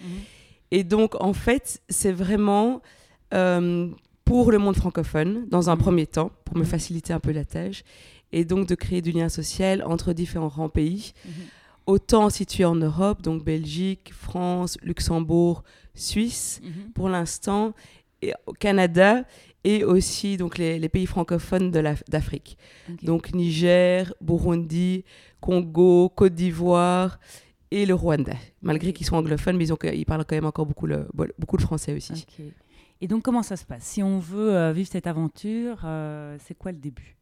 Et 0.71 0.83
donc, 0.83 1.15
en 1.23 1.33
fait, 1.33 1.81
c'est 1.89 2.11
vraiment 2.13 2.81
euh, 3.35 3.89
pour 4.25 4.51
le 4.53 4.59
monde 4.59 4.77
francophone, 4.77 5.47
dans 5.49 5.71
un 5.71 5.75
Mhm. 5.77 5.81
premier 5.83 6.07
temps, 6.07 6.31
pour 6.45 6.57
me 6.57 6.63
Mhm. 6.63 6.67
faciliter 6.69 7.13
un 7.13 7.21
peu 7.21 7.33
la 7.33 7.45
tâche, 7.45 7.83
et 8.33 8.45
donc 8.45 8.67
de 8.69 8.75
créer 8.75 9.03
du 9.03 9.13
lien 9.13 9.29
social 9.29 9.83
entre 9.85 10.13
différents 10.13 10.69
pays, 10.69 11.13
Mhm. 11.25 11.33
autant 11.87 12.31
situés 12.31 12.65
en 12.65 12.77
Europe, 12.77 13.23
donc 13.23 13.45
Belgique, 13.45 14.13
France, 14.15 14.79
Luxembourg, 14.83 15.63
Suisse, 15.95 16.61
pour 16.95 17.09
l'instant, 17.09 17.75
et 18.23 18.33
au 18.47 18.53
Canada, 18.53 19.25
et 19.65 19.85
aussi 19.85 20.37
donc 20.37 20.59
les, 20.59 20.79
les 20.79 20.89
pays 20.89 21.07
francophones 21.07 21.71
d'Afrique. 22.09 22.57
Donc 23.03 23.35
Niger, 23.35 24.15
Burundi, 24.21 25.05
Congo, 25.41 26.09
Côte 26.09 26.35
d'Ivoire 26.35 27.19
et 27.71 27.85
le 27.87 27.95
Rwanda. 27.95 28.35
Malgré 28.61 28.93
qu'ils 28.93 29.07
sont 29.07 29.17
anglophones, 29.17 29.57
mais 29.57 29.65
ils, 29.65 29.73
ont, 29.73 29.79
ils, 29.83 30.05
parlent 30.07 30.25
quand 30.25 30.37
même 30.37 30.47
encore 30.47 30.67
beaucoup, 30.67 30.87
le, 30.87 31.07
beaucoup 31.39 31.57
de 31.57 31.63
français 31.63 31.93
aussi. 31.95 32.13
Okay. 32.13 32.53
Et 33.03 33.09
donc, 33.09 33.25
comment 33.25 33.43
ça 33.43 33.57
se 33.57 33.65
passe? 33.65 33.83
Si 33.83 34.01
on 34.01 34.21
veut 34.21 34.55
euh, 34.55 34.73
vivre 34.73 34.89
cette 34.91 35.09
aventure, 35.09 35.81
euh, 35.85 36.37
c'est 36.47 36.57
quoi 36.57 36.71
le 36.71 36.79
début? 36.79 37.17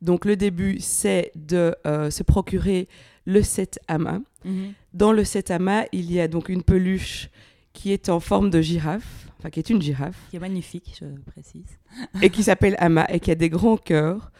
Donc, 0.00 0.24
le 0.24 0.36
début, 0.36 0.78
c'est 0.78 1.32
de 1.34 1.74
euh, 1.84 2.10
se 2.10 2.22
procurer 2.22 2.88
le 3.26 3.42
set 3.42 3.80
AMA. 3.88 4.20
Mm-hmm. 4.46 4.72
Dans 4.92 5.12
le 5.12 5.24
set 5.24 5.50
AMA, 5.50 5.86
il 5.90 6.12
y 6.12 6.20
a 6.20 6.28
donc 6.28 6.48
une 6.48 6.62
peluche 6.62 7.28
qui 7.72 7.90
est 7.90 8.08
en 8.08 8.20
forme 8.20 8.50
de 8.50 8.60
girafe, 8.60 9.26
enfin 9.38 9.50
qui 9.50 9.58
est 9.58 9.68
une 9.68 9.82
girafe. 9.82 10.16
Qui 10.30 10.36
est 10.36 10.40
magnifique, 10.40 10.96
je 11.00 11.06
précise. 11.32 11.76
et 12.22 12.30
qui 12.30 12.44
s'appelle 12.44 12.76
Ama 12.78 13.04
et 13.08 13.18
qui 13.18 13.32
a 13.32 13.34
des 13.34 13.50
grands 13.50 13.76
cœurs. 13.76 14.30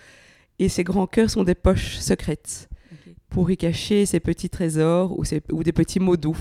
Et 0.60 0.68
ces 0.68 0.84
grands 0.84 1.08
cœurs 1.08 1.30
sont 1.30 1.42
des 1.42 1.56
poches 1.56 1.96
secrètes 1.96 2.68
pour 3.28 3.50
y 3.50 3.56
cacher 3.56 4.06
ses 4.06 4.20
petits 4.20 4.50
trésors 4.50 5.18
ou, 5.18 5.24
ou 5.50 5.64
des 5.64 5.72
petits 5.72 5.98
mots 5.98 6.16
doux. 6.16 6.38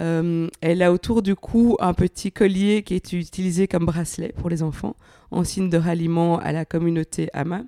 Euh, 0.00 0.48
elle 0.60 0.82
a 0.82 0.92
autour 0.92 1.22
du 1.22 1.34
cou 1.34 1.76
un 1.80 1.94
petit 1.94 2.32
collier 2.32 2.82
qui 2.82 2.94
est 2.94 3.12
utilisé 3.12 3.68
comme 3.68 3.84
bracelet 3.84 4.32
pour 4.36 4.48
les 4.48 4.62
enfants, 4.62 4.96
en 5.30 5.44
signe 5.44 5.68
de 5.68 5.76
ralliement 5.76 6.38
à 6.38 6.52
la 6.52 6.64
communauté 6.64 7.28
Ama. 7.32 7.62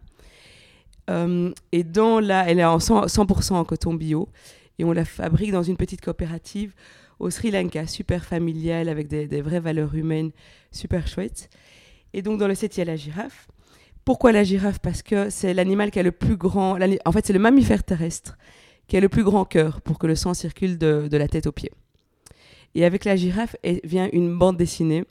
Euh, 1.11 1.53
et 1.73 1.85
dans 1.85 2.19
là, 2.21 2.45
elle 2.49 2.59
est 2.61 2.65
en 2.65 2.79
100%, 2.79 3.55
en 3.55 3.65
coton 3.65 3.95
bio 3.95 4.29
et 4.79 4.85
on 4.85 4.93
la 4.93 5.05
fabrique 5.05 5.53
dans 5.53 5.63
une 5.63 5.77
petite 5.77 6.01
coopérative 6.01 6.75
au 7.19 7.31
Sri 7.31 7.51
Lanka, 7.51 7.87
super 7.87 8.25
familiale 8.25 8.89
avec 8.89 9.07
des, 9.07 9.27
des 9.27 9.43
vraies 9.43 9.61
valeurs 9.61 9.95
humaines 9.95 10.31
super 10.73 11.07
chouettes. 11.07 11.51
Et 12.15 12.23
donc 12.23 12.39
dans 12.39 12.49
le 12.49 12.55
set, 12.55 12.77
il 12.77 12.81
y 12.81 12.83
a 12.83 12.87
la 12.87 12.97
girafe. 12.97 13.49
Pourquoi 14.05 14.33
la 14.33 14.45
girafe? 14.45 14.79
Parce 14.79 15.03
que 15.03 15.31
c'est 15.31 15.55
l'animal 15.55 15.91
qui 15.91 15.99
a 15.99 16.03
le 16.03 16.13
plus 16.13 16.37
grand. 16.37 16.79
En 17.05 17.13
fait, 17.13 17.27
c'est 17.27 17.33
le 17.33 17.39
mammifère 17.39 17.83
terrestre 17.83 18.37
qui 18.87 18.97
a 18.97 19.01
le 19.01 19.09
plus 19.09 19.25
grand 19.25 19.45
cœur 19.45 19.81
pour 19.81 19.99
que 19.99 20.07
le 20.07 20.15
sang 20.15 20.35
circule 20.35 20.77
de, 20.77 21.09
la 21.11 21.29
tête 21.29 21.47
aux 21.47 21.53
pieds. 21.53 21.73
Et 22.75 22.85
avec 22.85 23.05
la 23.05 23.17
girafe 23.17 23.57
vient 23.85 24.09
une 24.13 24.37
bande 24.37 24.57
dessinée 24.57 25.05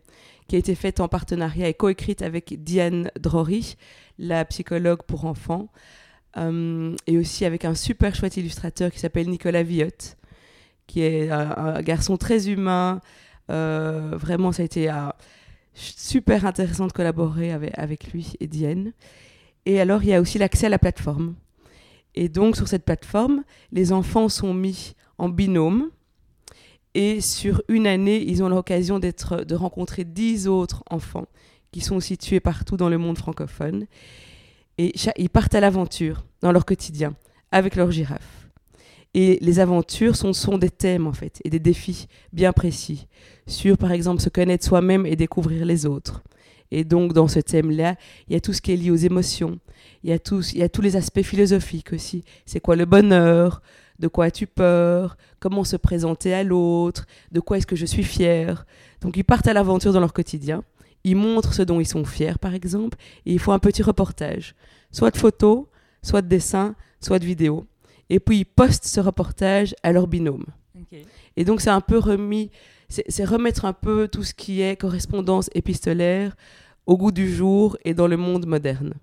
qui 0.48 0.56
a 0.56 0.60
été 0.60 0.76
faite 0.76 1.00
en 1.00 1.08
partenariat 1.08 1.70
et 1.70 1.74
coécrite 1.74 2.22
avec 2.22 2.64
Diane 2.64 3.10
Drory, 3.20 3.76
la 4.20 4.44
psychologue 4.46 5.04
pour 5.04 5.26
enfants, 5.26 5.70
euh, 6.38 6.96
et 7.08 7.18
aussi 7.18 7.46
avec 7.46 7.64
un 7.64 7.76
super 7.76 8.16
chouette 8.16 8.38
illustrateur 8.38 8.92
qui 8.92 9.00
s'appelle 9.00 9.30
Nicolas 9.30 9.64
Villotte, 9.64 10.18
qui 10.88 11.02
est 11.02 11.30
un, 11.30 11.82
garçon 11.82 12.18
très 12.18 12.50
humain. 12.50 13.02
Euh, 13.50 14.12
vraiment, 14.14 14.52
ça 14.52 14.64
a 14.64 14.66
été 14.66 14.92
super 15.74 16.46
intéressant 16.46 16.88
de 16.88 16.92
collaborer 16.92 17.52
avec 17.52 18.12
lui 18.12 18.34
et 18.40 18.48
Diane. 18.48 18.92
Et 19.66 19.80
alors, 19.80 20.04
il 20.04 20.10
y 20.10 20.14
a 20.14 20.20
aussi 20.20 20.38
l'accès 20.38 20.66
à 20.66 20.70
la 20.70 20.80
plateforme. 20.80 21.36
Et 22.16 22.30
donc, 22.30 22.56
sur 22.56 22.68
cette 22.68 22.86
plateforme, 22.86 23.44
les 23.72 23.92
enfants 23.92 24.30
sont 24.30 24.54
mis 24.54 24.96
en 25.18 25.30
binôme. 25.30 25.90
Et 26.96 27.22
sur 27.22 27.62
une 27.68 27.88
année, 27.88 28.22
ils 28.22 28.44
ont 28.44 28.50
l'occasion 28.50 29.00
d'être, 29.00 29.44
de 29.44 29.56
rencontrer 29.56 30.04
dix 30.04 30.48
autres 30.48 30.84
enfants 30.90 31.28
qui 31.72 31.82
sont 31.82 32.00
situés 32.00 32.40
partout 32.40 32.78
dans 32.78 32.90
le 32.90 32.98
monde 32.98 33.18
francophone. 33.18 33.86
Et 34.78 34.94
ils 35.18 35.30
partent 35.30 35.56
à 35.56 35.60
l'aventure 35.60 36.24
dans 36.42 36.52
leur 36.52 36.66
quotidien 36.66 37.16
avec 37.52 37.76
leur 37.76 37.92
girafe. 37.92 38.50
Et 39.16 39.38
les 39.42 39.60
aventures 39.60 40.16
sont, 40.16 40.34
sont 40.34 40.58
des 40.58 40.72
thèmes, 40.72 41.06
en 41.06 41.14
fait, 41.14 41.40
et 41.44 41.50
des 41.50 41.60
défis 41.60 42.08
bien 42.32 42.52
précis, 42.52 43.08
sur, 43.46 43.78
par 43.78 43.92
exemple, 43.92 44.22
se 44.22 44.30
connaître 44.30 44.66
soi-même 44.66 45.06
et 45.06 45.16
découvrir 45.16 45.66
les 45.66 45.86
autres. 45.86 46.24
Et 46.72 46.84
donc, 46.84 47.14
dans 47.14 47.28
ce 47.28 47.40
thème-là, 47.40 47.96
il 48.28 48.34
y 48.34 48.36
a 48.36 48.40
tout 48.40 48.54
ce 48.54 48.62
qui 48.62 48.72
est 48.72 48.76
lié 48.76 48.90
aux 48.90 48.96
émotions, 48.96 49.60
il 50.04 50.10
y 50.10 50.14
a, 50.14 50.18
il 50.54 50.58
y 50.58 50.64
a 50.64 50.70
tous 50.70 50.82
les 50.82 50.96
aspects 50.96 51.22
philosophiques 51.22 51.94
aussi. 51.94 52.24
C'est 52.48 52.60
quoi 52.60 52.76
le 52.76 52.86
bonheur? 52.86 53.62
De 54.04 54.08
quoi 54.08 54.26
as-tu 54.26 54.46
peur? 54.46 55.18
Comment 55.40 55.64
se 55.64 55.78
présenter 55.78 56.34
à 56.34 56.44
l'autre? 56.44 57.08
De 57.32 57.40
quoi 57.40 57.58
est-ce 57.58 57.66
que 57.66 57.76
je 57.76 57.88
suis 57.88 58.04
fier 58.04 58.68
Donc, 59.02 59.18
ils 59.18 59.24
partent 59.24 59.48
à 59.48 59.54
l'aventure 59.54 59.94
dans 59.94 60.00
leur 60.00 60.14
quotidien. 60.14 60.64
Ils 61.04 61.16
montrent 61.16 61.56
ce 61.56 61.64
dont 61.64 61.80
ils 61.80 61.88
sont 61.88 62.06
fiers, 62.06 62.38
par 62.40 62.54
exemple, 62.54 62.98
et 63.26 63.34
ils 63.34 63.40
font 63.40 63.54
un 63.54 63.60
petit 63.60 63.82
reportage, 63.82 64.54
soit 64.92 65.10
de 65.10 65.18
photos, 65.18 65.66
soit 66.04 66.22
de 66.22 66.28
dessins, 66.28 66.76
soit 67.02 67.18
de 67.18 67.26
vidéos 67.26 67.66
et 68.10 68.20
puis 68.20 68.40
ils 68.40 68.46
postent 68.46 68.86
ce 68.86 69.00
reportage 69.00 69.76
à 69.84 69.92
leur 69.92 70.08
binôme. 70.08 70.46
Et 71.36 71.46
donc 71.46 71.62
c'est 71.62 71.72
un 71.72 71.82
peu 71.82 71.98
remis, 71.98 72.52
c'est 72.90 73.26
remettre 73.26 73.66
un 73.66 73.74
peu 73.74 74.08
tout 74.08 74.24
ce 74.24 74.34
qui 74.34 74.62
est 74.62 74.76
correspondance 74.76 75.50
épistolaire 75.56 76.36
au 76.86 76.98
goût 76.98 77.12
du 77.12 77.34
jour 77.34 77.78
et 77.86 77.96
dans 77.96 78.08
le 78.08 78.18
monde 78.18 78.46
moderne. 78.46 78.94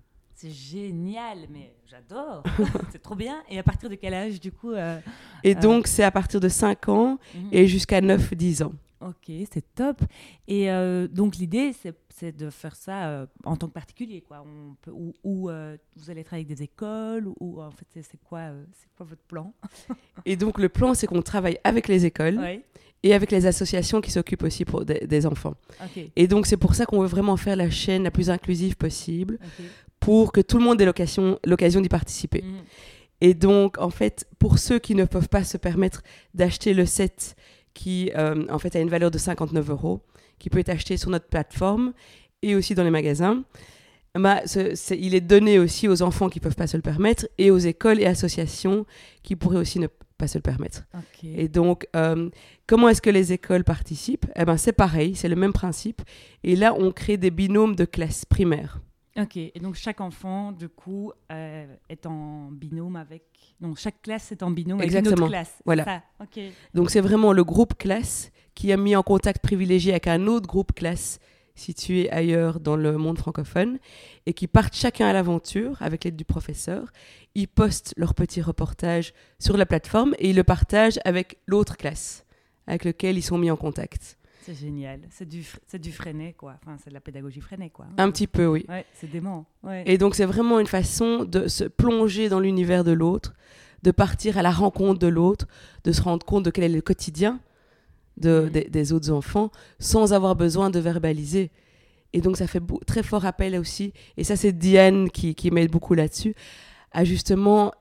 C'est 0.41 0.49
génial, 0.49 1.37
mais 1.51 1.71
j'adore. 1.85 2.41
c'est 2.91 3.01
trop 3.01 3.13
bien. 3.13 3.43
Et 3.47 3.59
à 3.59 3.63
partir 3.63 3.91
de 3.91 3.93
quel 3.95 4.15
âge, 4.15 4.39
du 4.39 4.51
coup 4.51 4.71
euh, 4.71 4.99
Et 5.43 5.53
donc, 5.53 5.85
c'est 5.85 6.01
à 6.01 6.09
partir 6.09 6.39
de 6.39 6.49
5 6.49 6.89
ans 6.89 7.19
mhm. 7.35 7.49
et 7.51 7.67
jusqu'à 7.67 8.01
9-10 8.01 8.63
ans. 8.63 8.73
Ok, 9.01 9.31
c'est 9.51 9.73
top. 9.75 10.01
Et 10.47 10.71
euh, 10.71 11.07
donc 11.07 11.35
l'idée, 11.35 11.73
c'est 12.09 12.35
de 12.35 12.49
faire 12.49 12.75
ça 12.75 13.07
euh, 13.07 13.25
en 13.43 13.55
tant 13.55 13.67
que 13.67 13.73
particulier, 13.73 14.21
quoi. 14.21 14.43
On 14.45 14.75
peut, 14.81 14.91
ou, 15.23 15.49
euh, 15.49 15.77
vous 15.95 16.09
allez 16.09 16.23
travailler 16.23 16.45
avec 16.45 16.57
des 16.57 16.63
écoles, 16.63 17.27
ou 17.39 17.61
en 17.61 17.71
fait, 17.71 17.85
c'est 17.93 18.19
quoi, 18.23 18.49
c'est 18.73 18.89
quoi 18.97 19.05
votre 19.07 19.21
plan? 19.23 19.53
Et 20.25 20.35
donc 20.35 20.59
le 20.59 20.69
plan, 20.69 20.95
c'est 20.95 21.05
qu'on 21.05 21.21
travaille 21.21 21.59
avec 21.63 21.87
les 21.87 22.05
écoles. 22.05 22.39
Et 23.03 23.15
avec 23.15 23.31
les 23.31 23.47
associations 23.47 23.99
qui 23.99 24.11
s'occupent 24.11 24.43
aussi 24.43 24.63
pour 24.63 24.85
des, 24.85 25.25
enfants. 25.25 25.55
Et 26.15 26.27
donc 26.27 26.45
c'est 26.45 26.57
pour 26.57 26.75
ça 26.75 26.85
qu'on 26.85 27.01
veut 27.01 27.07
vraiment 27.07 27.35
faire 27.35 27.55
la 27.55 27.71
chaîne 27.71 28.03
la 28.03 28.11
plus 28.11 28.29
inclusive 28.29 28.77
possible, 28.77 29.39
pour 30.01 30.33
que 30.33 30.41
tout 30.41 30.57
le 30.57 30.65
monde 30.65 30.81
ait 30.81 30.85
l'occasion 30.85 31.81
d'y 31.81 31.89
participer. 31.89 32.41
Mhm. 32.41 32.63
Et 33.21 33.33
donc, 33.35 33.77
en 33.77 33.91
fait, 33.91 34.27
pour 34.39 34.57
ceux 34.57 34.79
qui 34.79 34.95
ne 34.95 35.05
peuvent 35.05 35.29
pas 35.29 35.45
se 35.45 35.55
permettre 35.55 36.01
d'acheter 36.33 36.73
le 36.73 36.85
set 36.85 37.35
qui 37.73 38.11
euh, 38.17 38.45
en 38.49 38.59
fait 38.59 38.75
a 38.75 38.79
une 38.79 38.89
valeur 38.89 39.11
de 39.11 39.17
59 39.17 39.69
euros, 39.69 40.01
qui 40.39 40.49
peut 40.49 40.59
être 40.59 40.69
acheté 40.69 40.97
sur 40.97 41.09
notre 41.09 41.27
plateforme 41.27 41.93
et 42.41 42.55
aussi 42.55 42.75
dans 42.75 42.83
les 42.83 42.89
magasins. 42.89 43.43
Bah, 44.13 44.41
il 44.89 45.15
est 45.15 45.21
donné 45.21 45.57
aussi 45.57 45.87
aux 45.87 46.01
enfants 46.01 46.27
qui 46.27 46.39
ne 46.39 46.43
peuvent 46.43 46.55
pas 46.55 46.67
se 46.67 46.75
le 46.75 46.83
permettre 46.83 47.29
et 47.37 47.49
aux 47.49 47.59
écoles 47.59 48.01
et 48.01 48.05
associations 48.05 48.85
qui 49.23 49.37
pourraient 49.37 49.59
aussi 49.59 49.79
ne 49.79 49.87
pas 50.17 50.27
se 50.27 50.37
le 50.37 50.41
permettre. 50.41 50.83
Et 51.23 51.47
donc, 51.47 51.87
euh, 51.95 52.29
comment 52.67 52.89
est-ce 52.89 53.01
que 53.01 53.09
les 53.09 53.31
écoles 53.31 53.63
participent? 53.63 54.25
Eh 54.35 54.43
ben, 54.43 54.57
C'est 54.57 54.73
pareil, 54.73 55.15
c'est 55.15 55.29
le 55.29 55.37
même 55.37 55.53
principe. 55.53 56.01
Et 56.43 56.57
là, 56.57 56.75
on 56.77 56.91
crée 56.91 57.15
des 57.15 57.31
binômes 57.31 57.75
de 57.75 57.85
classe 57.85 58.25
primaire. 58.25 58.81
Ok, 59.21 59.37
et 59.37 59.59
donc 59.61 59.75
chaque 59.75 60.01
enfant, 60.01 60.51
du 60.51 60.69
coup, 60.69 61.11
euh, 61.31 61.65
est 61.89 62.05
en 62.05 62.49
binôme 62.51 62.95
avec. 62.95 63.23
Donc 63.59 63.77
chaque 63.77 64.01
classe 64.01 64.31
est 64.31 64.43
en 64.43 64.51
binôme 64.51 64.79
avec 64.79 64.93
une 64.93 65.07
autre 65.07 65.27
classe. 65.27 65.59
Voilà. 65.65 65.83
Ça. 65.83 66.01
Donc 66.73 66.89
c'est 66.89 67.01
vraiment 67.01 67.33
le 67.33 67.43
groupe 67.43 67.77
classe 67.77 68.31
qui 68.55 68.71
a 68.71 68.77
mis 68.77 68.95
en 68.95 69.03
contact 69.03 69.41
privilégié 69.41 69.91
avec 69.91 70.07
un 70.07 70.27
autre 70.27 70.47
groupe 70.47 70.73
classe 70.73 71.19
situé 71.53 72.09
ailleurs 72.11 72.59
dans 72.59 72.75
le 72.75 72.97
monde 72.97 73.17
francophone 73.17 73.77
et 74.25 74.33
qui 74.33 74.47
partent 74.47 74.75
chacun 74.75 75.07
à 75.07 75.13
l'aventure 75.13 75.77
avec 75.81 76.03
l'aide 76.03 76.15
du 76.15 76.25
professeur. 76.25 76.91
Ils 77.35 77.47
postent 77.47 77.93
leur 77.97 78.15
petit 78.15 78.41
reportage 78.41 79.13
sur 79.37 79.57
la 79.57 79.65
plateforme 79.65 80.15
et 80.17 80.29
ils 80.29 80.35
le 80.35 80.43
partagent 80.43 80.99
avec 81.05 81.37
l'autre 81.45 81.77
classe 81.77 82.25
avec 82.67 82.85
lequel 82.85 83.17
ils 83.17 83.23
sont 83.23 83.37
mis 83.37 83.51
en 83.51 83.57
contact. 83.57 84.17
C'est 84.41 84.55
génial. 84.55 85.01
C'est 85.11 85.27
du, 85.27 85.45
c'est 85.67 85.79
du 85.79 85.91
freiné, 85.91 86.33
quoi. 86.37 86.55
Enfin, 86.61 86.77
c'est 86.83 86.89
de 86.89 86.95
la 86.95 86.99
pédagogie 86.99 87.41
freinée, 87.41 87.69
quoi. 87.69 87.85
Un 87.97 88.09
petit 88.11 88.27
peu, 88.27 88.47
oui. 88.47 88.65
Ouais, 88.67 88.85
c'est 88.93 89.09
dément. 89.09 89.45
Ouais. 89.63 89.83
Et 89.85 89.97
donc, 89.97 90.15
c'est 90.15 90.25
vraiment 90.25 90.59
une 90.59 90.67
façon 90.67 91.23
de 91.23 91.47
se 91.47 91.63
plonger 91.63 92.27
dans 92.27 92.39
l'univers 92.39 92.83
de 92.83 92.91
l'autre, 92.91 93.33
de 93.83 93.91
partir 93.91 94.37
à 94.37 94.41
la 94.41 94.51
rencontre 94.51 94.99
de 94.99 95.07
l'autre, 95.07 95.47
de 95.83 95.91
se 95.91 96.01
rendre 96.01 96.25
compte 96.25 96.43
de 96.43 96.49
quel 96.49 96.63
est 96.63 96.69
le 96.69 96.81
quotidien 96.81 97.39
de, 98.17 98.49
des, 98.49 98.93
autres 98.93 99.11
enfants, 99.11 99.51
sans 99.79 100.13
avoir 100.13 100.35
besoin 100.35 100.69
de 100.69 100.79
verbaliser. 100.79 101.51
Et 102.13 102.21
donc, 102.21 102.37
ça 102.37 102.47
fait 102.47 102.61
très 102.85 103.03
fort 103.03 103.25
appel 103.25 103.57
aussi, 103.57 103.93
et 104.17 104.23
ça, 104.23 104.35
c'est 104.35 104.51
Diane 104.51 105.09
qui, 105.09 105.33
qui 105.35 105.49
m'aide 105.49 105.71
beaucoup 105.71 105.93
là-dessus, 105.93 106.35
à 106.91 107.03
justement 107.03 107.73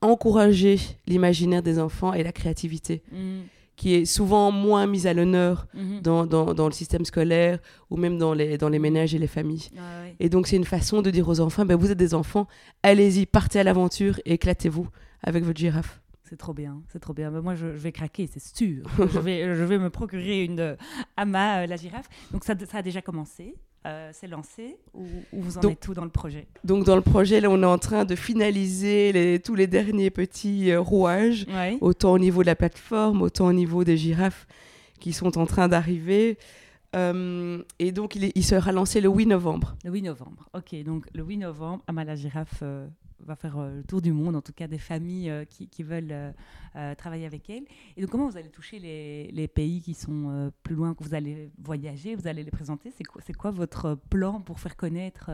encourager 0.00 0.78
l'imaginaire 1.06 1.62
des 1.62 1.78
enfants 1.78 2.12
et 2.12 2.22
la 2.22 2.32
créativité. 2.32 3.02
Mm 3.12 3.42
qui 3.76 3.94
est 3.94 4.04
souvent 4.06 4.50
moins 4.50 4.86
mise 4.86 5.06
à 5.06 5.12
l'honneur 5.12 5.66
mhm. 5.74 6.00
dans, 6.00 6.26
dans, 6.26 6.54
dans, 6.54 6.66
le 6.66 6.72
système 6.72 7.04
scolaire 7.04 7.58
ou 7.90 7.96
même 7.96 8.18
dans 8.18 8.32
les, 8.32 8.58
dans 8.58 8.70
les 8.70 8.78
ménages 8.78 9.14
et 9.14 9.18
les 9.18 9.26
familles. 9.26 9.68
Ah 9.76 10.06
et 10.18 10.28
donc 10.28 10.46
c'est 10.46 10.56
une 10.56 10.64
façon 10.64 11.02
de 11.02 11.10
dire 11.10 11.28
aux 11.28 11.40
enfants, 11.40 11.66
ben, 11.66 11.76
vous 11.76 11.90
êtes 11.90 11.98
des 11.98 12.14
enfants, 12.14 12.46
allez-y, 12.82 13.26
partez 13.26 13.60
à 13.60 13.64
l'aventure 13.64 14.18
et 14.24 14.34
éclatez-vous 14.34 14.88
avec 15.22 15.44
votre 15.44 15.58
girafe. 15.58 16.00
C'est 16.28 16.36
trop 16.36 16.52
bien, 16.52 16.82
c'est 16.88 16.98
trop 16.98 17.12
bien. 17.12 17.30
Ben, 17.30 17.40
moi, 17.40 17.54
je, 17.54 17.66
vais 17.66 17.92
craquer, 17.92 18.26
c'est 18.26 18.42
sûr. 18.42 18.84
je, 18.98 19.18
vais, 19.18 19.54
je 19.54 19.62
vais 19.62 19.78
me 19.78 19.90
procurer 19.90 20.44
une 20.44 20.60
euh, 20.60 20.76
Ama, 21.16 21.62
euh, 21.62 21.66
la 21.66 21.76
girafe. 21.76 22.08
Donc, 22.32 22.44
ça, 22.44 22.54
ça 22.66 22.78
a 22.78 22.82
déjà 22.82 23.00
commencé 23.00 23.54
euh, 23.86 24.10
c'est 24.12 24.26
lancé 24.26 24.78
ou, 24.94 25.04
vous 25.32 25.58
en 25.58 25.60
êtes 25.60 25.78
tout 25.78 25.94
dans 25.94 26.02
le 26.02 26.10
projet? 26.10 26.48
Donc 26.64 26.84
dans 26.84 26.96
le 26.96 27.02
projet, 27.02 27.40
là, 27.40 27.48
on 27.50 27.62
est 27.62 27.66
en 27.66 27.78
train 27.78 28.04
de 28.04 28.16
finaliser 28.16 29.12
les, 29.12 29.38
tous 29.38 29.54
les 29.54 29.68
derniers 29.68 30.10
petits 30.10 30.72
euh, 30.72 30.80
rouages, 30.80 31.46
autant 31.80 32.14
au 32.14 32.18
niveau 32.18 32.42
de 32.42 32.46
la 32.46 32.56
plateforme, 32.56 33.22
autant 33.22 33.46
au 33.46 33.52
niveau 33.52 33.84
des 33.84 33.96
girafes 33.96 34.48
qui 34.98 35.12
sont 35.12 35.38
en 35.38 35.46
train 35.46 35.68
d'arriver. 35.68 36.36
Et 36.96 37.92
donc, 37.92 38.16
il, 38.16 38.32
il, 38.34 38.44
sera 38.44 38.72
lancé 38.72 39.00
le 39.00 39.08
8 39.08 39.26
novembre. 39.26 39.76
Le 39.84 39.90
8 39.90 40.02
novembre, 40.02 40.48
ok. 40.54 40.82
Donc, 40.84 41.06
le 41.14 41.22
8 41.22 41.38
novembre, 41.38 41.82
Amala 41.86 42.16
Girafe 42.16 42.62
va 43.20 43.36
faire 43.36 43.58
le 43.58 43.82
tour 43.82 44.00
du 44.00 44.12
monde, 44.12 44.36
en 44.36 44.42
tout 44.42 44.52
cas 44.52 44.66
des 44.66 44.78
familles 44.78 45.32
qui, 45.50 45.68
qui, 45.68 45.82
veulent 45.82 46.34
travailler 46.96 47.26
avec 47.26 47.50
elle. 47.50 47.64
Et 47.96 48.00
donc, 48.00 48.10
comment 48.10 48.28
vous 48.28 48.36
allez 48.36 48.50
toucher 48.50 48.78
les, 48.78 49.30
les 49.32 49.48
pays 49.48 49.80
qui 49.82 49.94
sont 49.94 50.50
plus 50.62 50.74
loin, 50.74 50.94
que 50.94 51.04
vous 51.04 51.14
allez 51.14 51.50
voyager, 51.62 52.14
vous 52.14 52.28
allez 52.28 52.42
les 52.42 52.50
présenter? 52.50 52.90
C'est 52.96 53.04
quoi, 53.04 53.22
quoi, 53.36 53.50
votre 53.50 53.98
plan 54.08 54.40
pour 54.40 54.60
faire 54.60 54.76
connaître 54.76 55.30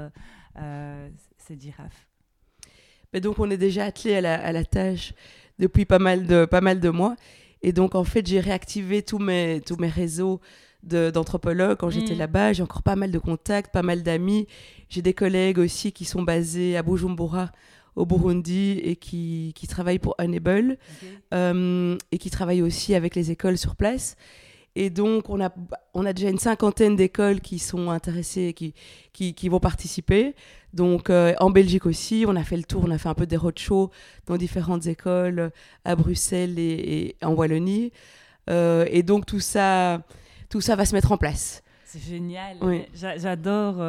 ces 1.38 1.58
girafes? 1.58 2.08
Mais 3.12 3.20
donc, 3.20 3.38
on 3.38 3.50
est 3.50 3.58
déjà 3.58 3.84
attelé 3.84 4.14
à 4.14 4.20
la, 4.20 4.42
à 4.42 4.52
la 4.52 4.64
tâche 4.64 5.14
depuis 5.58 5.84
pas 5.84 5.98
mal 5.98 6.26
de, 6.26 6.44
pas 6.44 6.60
mal 6.60 6.80
de 6.80 6.88
mois. 6.88 7.16
Et 7.62 7.72
donc, 7.72 7.94
en 7.94 8.04
fait, 8.04 8.26
j'ai 8.26 8.40
réactivé 8.40 9.02
tous 9.02 9.18
mes, 9.18 9.60
tous 9.64 9.76
mes 9.76 9.88
réseaux 9.88 10.40
d'anthropologues 10.82 11.76
quand 11.76 11.90
j'étais 11.90 12.14
mm. 12.14 12.18
là-bas. 12.18 12.52
J'ai 12.52 12.62
encore 12.62 12.82
pas 12.82 12.96
mal 12.96 13.10
de 13.10 13.18
contacts, 13.18 13.72
pas 13.72 13.82
mal 13.82 14.02
d'amis. 14.02 14.46
J'ai 14.88 15.02
des 15.02 15.14
collègues 15.14 15.58
aussi 15.58 15.92
qui 15.92 16.04
sont 16.04 16.22
basés 16.22 16.76
à 16.76 16.82
Bujumbura, 16.82 17.50
au 17.96 18.06
Burundi, 18.06 18.80
et 18.82 18.96
qui, 18.96 19.52
qui 19.54 19.66
travaillent 19.66 19.98
pour 19.98 20.14
Unable, 20.18 20.78
euh, 21.34 21.96
et 22.10 22.18
qui 22.18 22.30
travaillent 22.30 22.62
aussi 22.62 22.94
avec 22.94 23.14
les 23.14 23.30
écoles 23.30 23.58
sur 23.58 23.76
place. 23.76 24.16
Et 24.74 24.88
donc, 24.88 25.28
on 25.28 25.40
a, 25.42 25.52
on 25.92 26.06
a 26.06 26.12
déjà 26.12 26.30
une 26.30 26.38
cinquantaine 26.38 26.96
d'écoles 26.96 27.40
qui 27.40 27.58
sont 27.58 27.90
intéressées, 27.90 28.54
qui, 28.54 28.74
qui, 29.12 29.34
qui 29.34 29.48
vont 29.50 29.60
participer. 29.60 30.34
Donc, 30.72 31.10
euh, 31.10 31.34
en 31.40 31.50
Belgique 31.50 31.84
aussi, 31.84 32.24
on 32.26 32.36
a 32.36 32.44
fait 32.44 32.56
le 32.56 32.64
tour, 32.64 32.84
on 32.86 32.90
a 32.90 32.96
fait 32.96 33.10
un 33.10 33.14
peu 33.14 33.26
des 33.26 33.36
roadshows 33.36 33.90
dans 34.26 34.38
différentes 34.38 34.86
écoles 34.86 35.50
à 35.84 35.94
Bruxelles 35.94 36.58
et, 36.58 37.16
en 37.22 37.34
Wallonie. 37.34 37.92
Euh, 38.48 38.86
et 38.90 39.02
donc, 39.02 39.26
tout 39.26 39.40
ça, 39.40 40.02
tout 40.52 40.60
ça 40.60 40.76
va 40.76 40.84
se 40.84 40.94
mettre 40.94 41.10
en 41.10 41.16
place. 41.16 41.62
C'est 41.84 41.98
génial. 41.98 42.58
J'adore 42.94 43.80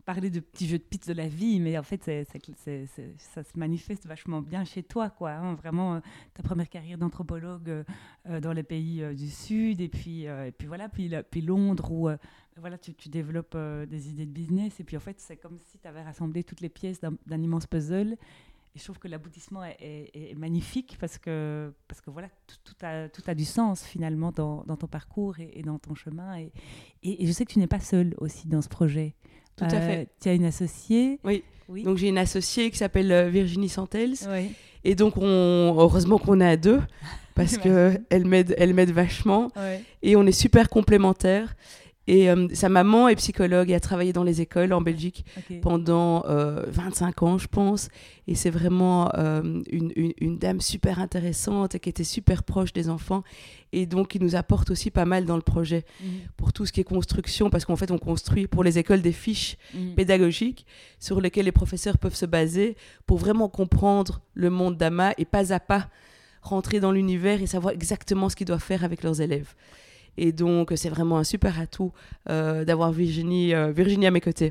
parler 0.00 0.30
de 0.30 0.40
petits 0.40 0.66
jeux 0.66 0.78
de 0.78 0.82
pitch 0.82 1.06
de 1.06 1.12
la 1.12 1.28
vie, 1.28 1.60
mais 1.60 1.78
en 1.78 1.84
fait, 1.84 2.02
ça 2.04 3.42
se 3.44 3.58
manifeste 3.58 4.06
vachement 4.06 4.42
bien 4.42 4.64
chez 4.64 4.82
toi, 4.82 5.08
quoi. 5.08 5.30
Hein. 5.30 5.54
Vraiment, 5.54 5.94
euh, 5.94 6.00
ta 6.34 6.42
première 6.42 6.68
carrière 6.68 6.98
d'anthropologue 6.98 7.68
euh, 7.68 7.84
euh, 8.28 8.40
dans 8.40 8.52
les 8.52 8.64
pays 8.64 9.04
du 9.14 9.28
Sud, 9.28 9.80
et 9.80 9.88
puis, 9.88 10.24
et 10.24 10.52
puis 10.58 10.66
voilà, 10.66 10.88
puis, 10.88 11.12
puis 11.30 11.42
Londres, 11.42 11.92
où 11.92 12.08
voilà, 12.56 12.76
tu, 12.76 12.92
tu 12.94 13.08
développes 13.08 13.56
des 13.88 14.10
idées 14.10 14.26
de 14.26 14.32
business, 14.32 14.80
et 14.80 14.84
puis 14.84 14.96
en 14.96 15.00
fait, 15.00 15.20
c'est 15.20 15.36
comme 15.36 15.58
si 15.60 15.78
tu 15.78 15.86
avais 15.86 16.02
rassemblé 16.02 16.42
toutes 16.42 16.60
les 16.60 16.68
pièces 16.68 17.00
d'un 17.00 17.42
immense 17.42 17.66
puzzle. 17.66 18.16
Et 18.74 18.78
je 18.78 18.84
trouve 18.84 18.98
que 18.98 19.08
l'aboutissement 19.08 19.64
est, 19.64 20.34
magnifique 20.36 20.96
parce 21.00 21.18
que, 21.18 21.72
parce 21.88 22.00
que 22.00 22.10
voilà, 22.10 22.28
tout, 22.64 22.74
a, 22.82 23.08
tout 23.08 23.22
a 23.26 23.34
du 23.34 23.44
sens 23.44 23.82
finalement 23.84 24.30
dans, 24.30 24.62
dans 24.64 24.76
ton 24.76 24.86
parcours 24.86 25.40
et, 25.40 25.50
et, 25.54 25.62
dans 25.62 25.78
ton 25.78 25.96
chemin. 25.96 26.38
Et, 26.38 26.52
et, 27.02 27.26
je 27.26 27.32
sais 27.32 27.44
que 27.44 27.52
tu 27.52 27.58
n'es 27.58 27.66
pas 27.66 27.80
seule 27.80 28.14
aussi 28.18 28.46
dans 28.46 28.62
ce 28.62 28.68
projet. 28.68 29.14
Tout 29.56 29.64
à 29.64 29.80
fait. 29.80 30.02
Euh, 30.02 30.04
tu 30.22 30.28
as 30.28 30.34
une 30.34 30.44
associée 30.44 31.18
Oui. 31.24 31.42
oui. 31.68 31.82
Donc 31.82 31.98
j'ai 31.98 32.08
une 32.08 32.18
associée 32.18 32.70
qui 32.70 32.78
s'appelle 32.78 33.10
euh, 33.10 33.28
Virginie 33.28 33.68
Santels. 33.68 34.14
Oui. 34.28 34.52
Et 34.84 34.94
donc 34.94 35.16
on, 35.16 35.74
heureusement 35.76 36.18
qu'on 36.18 36.40
est 36.40 36.46
à 36.46 36.56
deux 36.56 36.80
parce 37.34 37.58
qu'elle 37.58 38.24
m'aide, 38.24 38.54
elle 38.56 38.72
m'aide 38.72 38.92
vachement. 38.92 39.50
Et 40.02 40.14
on 40.14 40.24
est 40.26 40.32
super 40.32 40.68
complémentaires. 40.68 41.56
Et 42.10 42.28
euh, 42.28 42.48
sa 42.54 42.68
maman 42.68 43.08
est 43.08 43.14
psychologue 43.14 43.70
et 43.70 43.74
a 43.74 43.80
travaillé 43.80 44.12
dans 44.12 44.24
les 44.24 44.40
écoles 44.40 44.72
en 44.72 44.80
Belgique 44.80 45.24
pendant 45.62 46.24
25 46.26 47.22
ans, 47.22 47.38
je 47.38 47.46
pense. 47.46 47.88
Et 48.26 48.34
c'est 48.34 48.50
vraiment 48.50 49.10
une, 49.70 49.92
une, 49.94 50.38
dame 50.38 50.60
super 50.60 50.98
intéressante 50.98 51.76
et 51.76 51.80
qui 51.80 51.88
était 51.88 52.04
super 52.04 52.42
proche 52.42 52.72
des 52.72 52.88
enfants 52.88 53.22
et 53.72 53.86
donc 53.86 54.14
il 54.14 54.22
nous 54.22 54.36
apporte 54.36 54.70
aussi 54.70 54.90
pas 54.90 55.04
mal 55.04 55.24
dans 55.24 55.36
le 55.36 55.42
projet 55.42 55.84
mhm. 56.00 56.10
pour 56.36 56.52
tout 56.52 56.66
ce 56.66 56.72
qui 56.72 56.80
est 56.80 56.84
construction, 56.84 57.50
parce 57.50 57.64
qu'en 57.64 57.76
fait 57.76 57.90
on 57.90 57.98
construit 57.98 58.46
pour 58.46 58.64
les 58.64 58.78
écoles 58.78 59.02
des 59.02 59.12
fiches 59.12 59.56
mhm. 59.74 59.94
pédagogiques 59.94 60.66
sur 60.98 61.20
lesquelles 61.20 61.44
les 61.44 61.52
professeurs 61.52 61.98
peuvent 61.98 62.14
se 62.14 62.26
baser 62.26 62.76
pour 63.06 63.18
vraiment 63.18 63.48
comprendre 63.48 64.20
le 64.34 64.50
monde 64.50 64.76
d'AMA 64.76 65.14
et 65.18 65.24
pas 65.24 65.52
à 65.52 65.60
pas 65.60 65.88
rentrer 66.42 66.80
dans 66.80 66.92
l'univers 66.92 67.42
et 67.42 67.46
savoir 67.46 67.74
exactement 67.74 68.28
ce 68.28 68.36
qu'ils 68.36 68.46
doivent 68.46 68.62
faire 68.62 68.82
avec 68.82 69.02
leurs 69.02 69.20
élèves. 69.20 69.54
Et 70.16 70.32
donc 70.32 70.72
c'est 70.76 70.90
vraiment 70.90 71.18
un 71.18 71.24
super 71.24 71.60
atout 71.60 71.92
euh, 72.28 72.64
d'avoir 72.64 72.92
Virginie, 72.92 73.54
euh, 73.54 73.72
Virginie 73.72 74.06
à 74.06 74.10
mes 74.10 74.20
côtés 74.20 74.50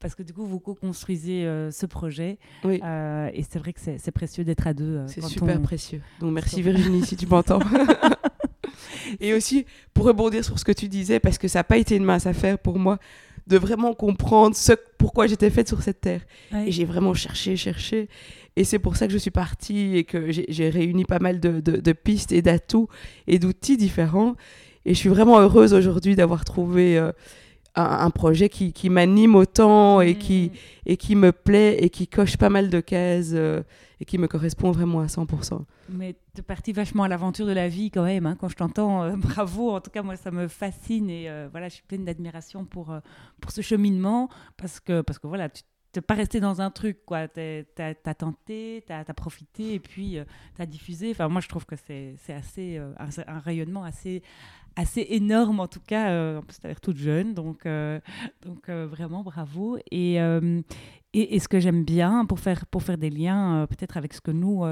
parce 0.00 0.14
que 0.14 0.22
du 0.22 0.32
coup, 0.32 0.44
vous 0.44 0.60
co-construisez 0.60 1.44
euh, 1.46 1.70
ce 1.70 1.86
projet. 1.86 2.38
Oui. 2.64 2.80
Euh, 2.84 3.30
et 3.32 3.42
c'est 3.42 3.58
vrai 3.58 3.72
que 3.72 3.80
c'est 3.80 4.10
précieux 4.12 4.44
d'être 4.44 4.66
à 4.66 4.74
deux. 4.74 4.98
Euh, 4.98 5.06
c'est 5.08 5.22
super 5.24 5.60
précieux. 5.60 6.00
Donc 6.20 6.32
merci 6.32 6.62
Virginie 6.62 7.04
si 7.04 7.16
tu 7.16 7.26
m'entends. 7.26 7.60
et 9.20 9.34
aussi, 9.34 9.66
pour 9.94 10.04
rebondir 10.06 10.44
sur 10.44 10.58
ce 10.58 10.64
que 10.64 10.72
tu 10.72 10.88
disais, 10.88 11.18
parce 11.20 11.38
que 11.38 11.48
ça 11.48 11.60
n'a 11.60 11.64
pas 11.64 11.78
été 11.78 11.96
une 11.96 12.04
mince 12.04 12.26
affaire 12.26 12.58
pour 12.58 12.78
moi 12.78 12.98
de 13.46 13.56
vraiment 13.56 13.94
comprendre 13.94 14.56
ce, 14.56 14.72
pourquoi 14.98 15.26
j'étais 15.26 15.50
faite 15.50 15.68
sur 15.68 15.82
cette 15.82 16.00
terre. 16.00 16.22
Et 16.66 16.72
j'ai 16.72 16.84
vraiment 16.84 17.14
cherché, 17.14 17.56
cherché. 17.56 18.08
Et 18.56 18.64
c'est 18.64 18.78
pour 18.78 18.96
ça 18.96 19.06
que 19.06 19.12
je 19.12 19.18
suis 19.18 19.30
partie 19.30 19.96
et 19.96 20.04
que 20.04 20.30
j'ai 20.30 20.68
réuni 20.68 21.04
pas 21.04 21.18
mal 21.18 21.40
de, 21.40 21.60
de, 21.60 21.92
pistes 21.92 22.32
et 22.32 22.42
d'atouts 22.42 22.88
et 23.26 23.38
d'outils 23.38 23.76
différents. 23.76 24.34
Et 24.86 24.94
je 24.94 24.98
suis 24.98 25.10
vraiment 25.10 25.38
heureuse 25.40 25.74
aujourd'hui 25.74 26.16
d'avoir 26.16 26.44
trouvé 26.46 26.98
un, 27.76 28.10
projet 28.10 28.48
qui, 28.48 28.72
qui 28.72 28.88
m'anime 28.88 29.34
autant 29.34 30.00
et, 30.00 30.16
qui, 30.16 30.50
mm. 30.52 30.58
et 30.86 30.96
qui 30.96 31.14
me 31.14 31.32
plaît 31.32 31.76
et 31.82 31.90
qui 31.90 32.08
coche 32.08 32.36
pas 32.36 32.48
mal 32.48 32.70
de 32.70 32.80
cases 32.80 33.32
euh, 33.32 33.62
et 34.00 34.04
qui 34.04 34.18
me 34.18 34.26
correspond 34.26 34.70
vraiment 34.70 35.00
à 35.00 35.06
100%. 35.06 35.62
Mais 35.90 36.16
tu 36.34 36.40
es 36.40 36.42
parti 36.42 36.72
vachement 36.72 37.04
à 37.04 37.08
l'aventure 37.08 37.46
de 37.46 37.52
la 37.52 37.68
vie 37.68 37.90
quand 37.90 38.04
même. 38.04 38.26
Hein. 38.26 38.36
Quand 38.38 38.48
je 38.48 38.56
t'entends, 38.56 39.02
euh, 39.02 39.12
bravo. 39.16 39.74
En 39.74 39.80
tout 39.80 39.90
cas, 39.90 40.02
moi, 40.02 40.16
ça 40.16 40.30
me 40.30 40.48
fascine 40.48 41.10
et 41.10 41.28
euh, 41.28 41.48
voilà, 41.50 41.68
je 41.68 41.74
suis 41.74 41.84
pleine 41.84 42.04
d'admiration 42.04 42.64
pour, 42.64 42.94
pour 43.40 43.50
ce 43.50 43.60
cheminement 43.60 44.28
parce 44.56 44.80
que, 44.80 45.02
parce 45.02 45.18
que 45.18 45.26
voilà, 45.26 45.50
tu 45.50 45.62
n'es 45.94 46.02
pas 46.02 46.14
resté 46.14 46.40
dans 46.40 46.62
un 46.62 46.70
truc, 46.70 47.04
quoi. 47.04 47.28
Tu 47.28 47.40
as, 47.78 48.14
tenté, 48.14 48.84
tu 48.86 48.92
as, 48.92 49.04
profité 49.14 49.74
et 49.74 49.80
puis 49.80 50.18
tu 50.54 50.62
as 50.62 50.66
diffusé. 50.66 51.10
Enfin, 51.10 51.28
moi, 51.28 51.42
je 51.42 51.48
trouve 51.48 51.66
que 51.66 51.76
c'est 51.76 52.16
assez 52.28 52.78
un, 52.78 53.38
rayonnement 53.38 53.84
assez, 53.84 54.22
assez 54.76 55.06
énorme 55.10 55.60
en 55.60 55.66
tout 55.66 55.80
cas. 55.80 56.10
Euh, 56.10 56.38
en 56.38 56.42
plus, 56.42 56.58
toute 56.80 56.98
jeune, 56.98 57.34
donc, 57.34 57.66
euh, 57.66 57.98
donc 58.42 58.68
euh, 58.68 58.86
vraiment 58.86 59.22
bravo. 59.22 59.78
Et, 59.90 60.18
et, 61.14 61.40
ce 61.40 61.48
que 61.48 61.58
j'aime 61.58 61.84
bien 61.84 62.26
pour 62.26 62.38
faire, 62.38 62.66
pour 62.66 62.82
faire 62.82 62.98
des 62.98 63.10
liens 63.10 63.66
peut-être 63.68 63.96
avec 63.96 64.12
ce 64.12 64.20
que 64.20 64.30
nous, 64.30 64.64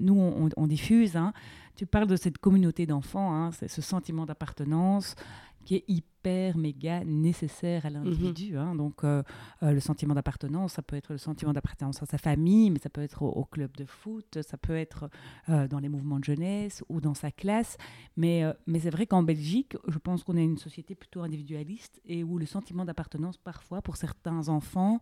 nous 0.00 0.50
on, 0.56 0.66
diffuse, 0.68 1.16
hein, 1.16 1.32
tu 1.74 1.86
parles 1.86 2.06
de 2.06 2.16
cette 2.16 2.38
communauté 2.38 2.86
d'enfants, 2.86 3.34
hein, 3.34 3.50
ce 3.52 3.82
sentiment 3.82 4.24
d'appartenance 4.24 5.16
qui 5.64 5.74
est 5.74 5.84
hyper 5.88 6.17
méga 6.56 7.04
nécessaire 7.04 7.86
à 7.86 7.90
l'individu. 7.90 8.52
Mhm. 8.52 8.58
Hein. 8.58 8.74
Donc 8.74 9.04
euh, 9.04 9.22
euh, 9.62 9.72
le 9.72 9.80
sentiment 9.80 10.14
d'appartenance, 10.14 10.74
ça 10.74 10.82
peut 10.82 10.96
être 10.96 11.12
le 11.12 11.18
sentiment 11.18 11.52
d'appartenance 11.52 12.02
à 12.02 12.06
sa 12.06 12.18
famille, 12.18 12.70
mais 12.70 12.78
ça 12.78 12.90
peut 12.90 13.02
être 13.02 13.22
au, 13.22 13.44
club 13.44 13.76
de 13.76 13.84
foot, 13.84 14.42
ça 14.42 14.56
peut 14.56 14.76
être 14.76 15.08
euh, 15.48 15.68
dans 15.68 15.78
les 15.78 15.88
mouvements 15.88 16.18
de 16.18 16.24
jeunesse 16.24 16.82
ou 16.88 17.00
dans 17.00 17.14
sa 17.14 17.30
classe. 17.30 17.76
Mais, 18.16 18.42
mais 18.66 18.80
c'est 18.80 18.90
vrai 18.90 19.06
qu'en 19.06 19.22
Belgique, 19.22 19.76
je 19.86 19.98
pense 19.98 20.24
qu'on 20.24 20.36
est 20.36 20.44
une 20.44 20.58
société 20.58 20.94
plutôt 20.94 21.22
individualiste 21.22 22.00
et 22.04 22.22
où 22.24 22.38
le 22.38 22.46
sentiment 22.46 22.84
d'appartenance, 22.84 23.36
parfois, 23.36 23.82
pour 23.82 23.96
certains 23.96 24.48
enfants, 24.48 25.00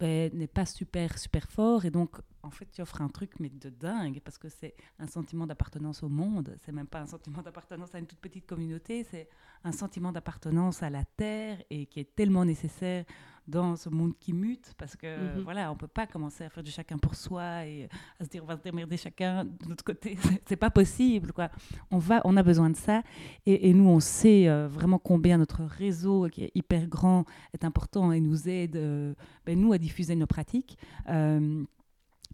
ben, 0.00 0.30
n'est 0.34 0.48
pas 0.48 0.66
super, 0.66 1.18
super 1.18 1.48
fort. 1.48 1.84
Et 1.84 1.90
donc, 1.90 2.16
en 2.42 2.50
fait, 2.50 2.66
tu 2.70 2.82
offres 2.82 3.00
un 3.00 3.08
truc, 3.08 3.32
mais 3.40 3.48
de 3.48 3.70
dingue, 3.70 4.20
parce 4.24 4.38
que 4.38 4.48
c'est 4.48 4.74
un 4.98 5.06
sentiment 5.06 5.46
d'appartenance 5.46 6.02
au 6.02 6.08
monde. 6.08 6.56
C'est 6.64 6.72
même 6.72 6.86
pas 6.86 7.00
un 7.00 7.06
sentiment 7.06 7.42
d'appartenance 7.42 7.94
à 7.94 7.98
une 7.98 8.06
toute 8.06 8.18
petite 8.18 8.46
communauté, 8.46 9.04
c'est 9.04 9.28
un 9.64 9.72
sentiment 9.72 10.12
d'appartenance 10.12 10.63
à 10.82 10.90
la 10.90 11.04
terre 11.04 11.58
et 11.70 11.86
qui 11.86 12.00
est 12.00 12.14
tellement 12.14 12.44
nécessaire 12.44 13.04
dans 13.46 13.76
ce 13.76 13.88
monde 13.90 14.14
qui 14.18 14.32
mute, 14.32 14.72
parce 14.78 14.96
que 14.96 15.36
mhm. 15.36 15.42
voilà, 15.42 15.70
on 15.70 15.76
peut 15.76 15.86
pas 15.86 16.06
commencer 16.06 16.44
à 16.44 16.48
faire 16.48 16.62
du 16.62 16.70
chacun 16.70 16.96
pour 16.96 17.14
soi 17.14 17.66
et 17.66 17.88
à 18.18 18.24
se 18.24 18.30
dire 18.30 18.42
on 18.42 18.46
va 18.46 18.56
se 18.56 18.62
démerder 18.62 18.96
chacun 18.96 19.44
de 19.44 19.68
notre 19.68 19.84
côté. 19.84 20.16
c'est 20.46 20.56
pas 20.56 20.70
possible, 20.70 21.32
quoi. 21.32 21.50
On 21.90 21.98
va, 21.98 22.22
on 22.24 22.36
a 22.36 22.42
besoin 22.42 22.70
de 22.70 22.76
ça, 22.76 23.02
et, 23.44 23.74
nous, 23.74 23.88
on 23.88 24.00
sait 24.00 24.48
euh, 24.48 24.66
vraiment 24.66 24.98
combien 24.98 25.36
notre 25.36 25.62
réseau, 25.62 26.28
qui 26.30 26.44
est 26.44 26.52
hyper 26.54 26.86
grand, 26.86 27.24
est 27.52 27.64
important 27.64 28.12
et 28.12 28.20
nous 28.20 28.48
aide, 28.48 28.76
euh, 28.76 29.14
ben, 29.44 29.60
nous, 29.60 29.72
à 29.72 29.78
diffuser 29.78 30.16
nos 30.16 30.26
pratiques. 30.26 30.78
Euh, 31.10 31.64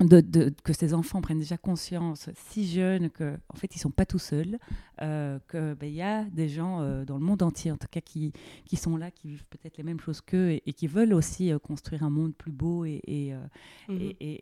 de, 0.05 0.55
que 0.65 0.73
ces 0.73 0.95
enfants 0.95 1.21
prennent 1.21 1.39
déjà 1.39 1.57
conscience 1.57 2.31
si 2.35 2.67
jeunes 2.67 3.11
que 3.11 3.37
en 3.49 3.57
fait 3.57 3.75
ils 3.75 3.79
sont 3.79 3.91
pas 3.91 4.07
tout 4.07 4.19
seuls 4.19 4.59
euh, 5.03 5.39
qu'il 5.51 5.77
ben, 5.79 5.93
y 5.93 6.03
a 6.03 6.25
des 6.25 6.49
gens 6.49 6.81
euh, 6.81 7.05
dans 7.05 7.19
le 7.19 7.25
monde 7.25 7.43
entier 7.43 7.71
en 7.71 7.77
tout 7.77 7.87
cas 7.91 8.01
qui, 8.01 8.33
qui 8.65 8.77
sont 8.77 8.97
là 8.97 9.11
qui 9.11 9.29
vivent 9.29 9.45
peut-être 9.51 9.77
les 9.77 9.85
mêmes 9.85 10.01
choses 10.01 10.21
qu'eux 10.21 10.59
et, 10.65 10.73
qui 10.73 10.87
veulent 10.87 11.13
aussi 11.13 11.53
euh, 11.53 11.59
construire 11.59 12.03
un 12.03 12.11
monde 12.11 12.35
plus 12.35 12.53
beau 12.53 12.85
et, 12.85 13.01
et, 13.09 13.35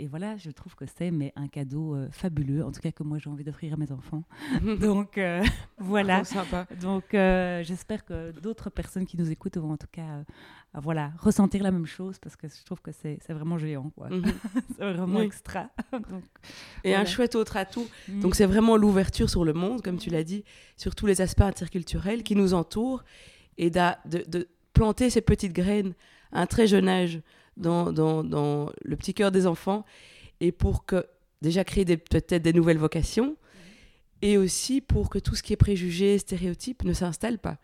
et, 0.02 0.06
voilà 0.06 0.36
je 0.36 0.50
trouve 0.50 0.74
que 0.74 0.84
c'est 0.86 1.10
mais 1.10 1.32
un 1.36 1.48
cadeau 1.48 1.96
fabuleux 2.10 2.64
en 2.64 2.70
tout 2.70 2.80
cas 2.80 2.92
que 2.92 3.02
moi 3.02 3.18
j'ai 3.18 3.30
envie 3.30 3.44
d'offrir 3.44 3.74
à 3.74 3.76
mes 3.76 3.90
enfants 3.90 4.24
donc 4.80 5.18
voilà 5.78 6.22
donc 6.80 7.04
j'espère 7.10 8.04
que 8.04 8.30
d'autres 8.40 8.70
personnes 8.70 9.06
qui 9.06 9.16
nous 9.16 9.30
écoutent 9.30 9.58
vont 9.58 9.72
en 9.72 9.76
tout 9.76 9.88
cas 9.90 10.24
voilà, 10.74 11.12
ressentir 11.18 11.62
la 11.62 11.70
même 11.70 11.86
chose 11.86 12.18
parce 12.18 12.36
que 12.36 12.46
je 12.48 12.64
trouve 12.64 12.80
que 12.80 12.92
c'est 12.92 13.18
vraiment 13.30 13.58
géant. 13.58 13.90
Mhm. 14.10 14.24
c'est 14.76 14.92
vraiment 14.92 15.20
extra. 15.20 15.47
et 16.84 16.94
un 16.94 17.04
chouette 17.04 17.34
autre 17.34 17.56
atout. 17.56 17.88
Mhm. 18.08 18.20
Donc 18.20 18.34
c'est 18.34 18.46
vraiment 18.46 18.76
l'ouverture 18.76 19.30
sur 19.30 19.44
le 19.44 19.52
monde, 19.52 19.82
comme 19.82 19.98
tu 19.98 20.10
l'as 20.10 20.24
dit, 20.24 20.44
sur 20.76 20.94
tous 20.94 21.06
les 21.06 21.20
aspects 21.20 21.42
interculturels 21.42 22.22
qui 22.22 22.36
nous 22.36 22.54
entourent 22.54 23.04
et 23.56 23.70
de, 23.70 24.48
planter 24.72 25.10
ces 25.10 25.20
petites 25.20 25.52
graines 25.52 25.94
à 26.30 26.42
un 26.42 26.46
très 26.46 26.68
jeune 26.68 26.88
âge 26.88 27.20
dans, 27.56 27.92
dans, 27.92 28.70
le 28.82 28.96
petit 28.96 29.12
cœur 29.12 29.32
des 29.32 29.46
enfants 29.46 29.84
et 30.40 30.52
pour 30.52 30.84
que 30.84 31.04
déjà 31.42 31.64
créer 31.64 31.84
peut-être 31.84 32.42
des 32.42 32.52
nouvelles 32.52 32.78
vocations 32.78 33.36
et 34.22 34.38
aussi 34.38 34.80
pour 34.80 35.10
que 35.10 35.18
tout 35.18 35.34
ce 35.34 35.42
qui 35.42 35.52
est 35.52 35.56
préjugé, 35.56 36.18
stéréotype 36.18 36.84
ne 36.84 36.92
s'installe 36.92 37.38
pas. 37.38 37.58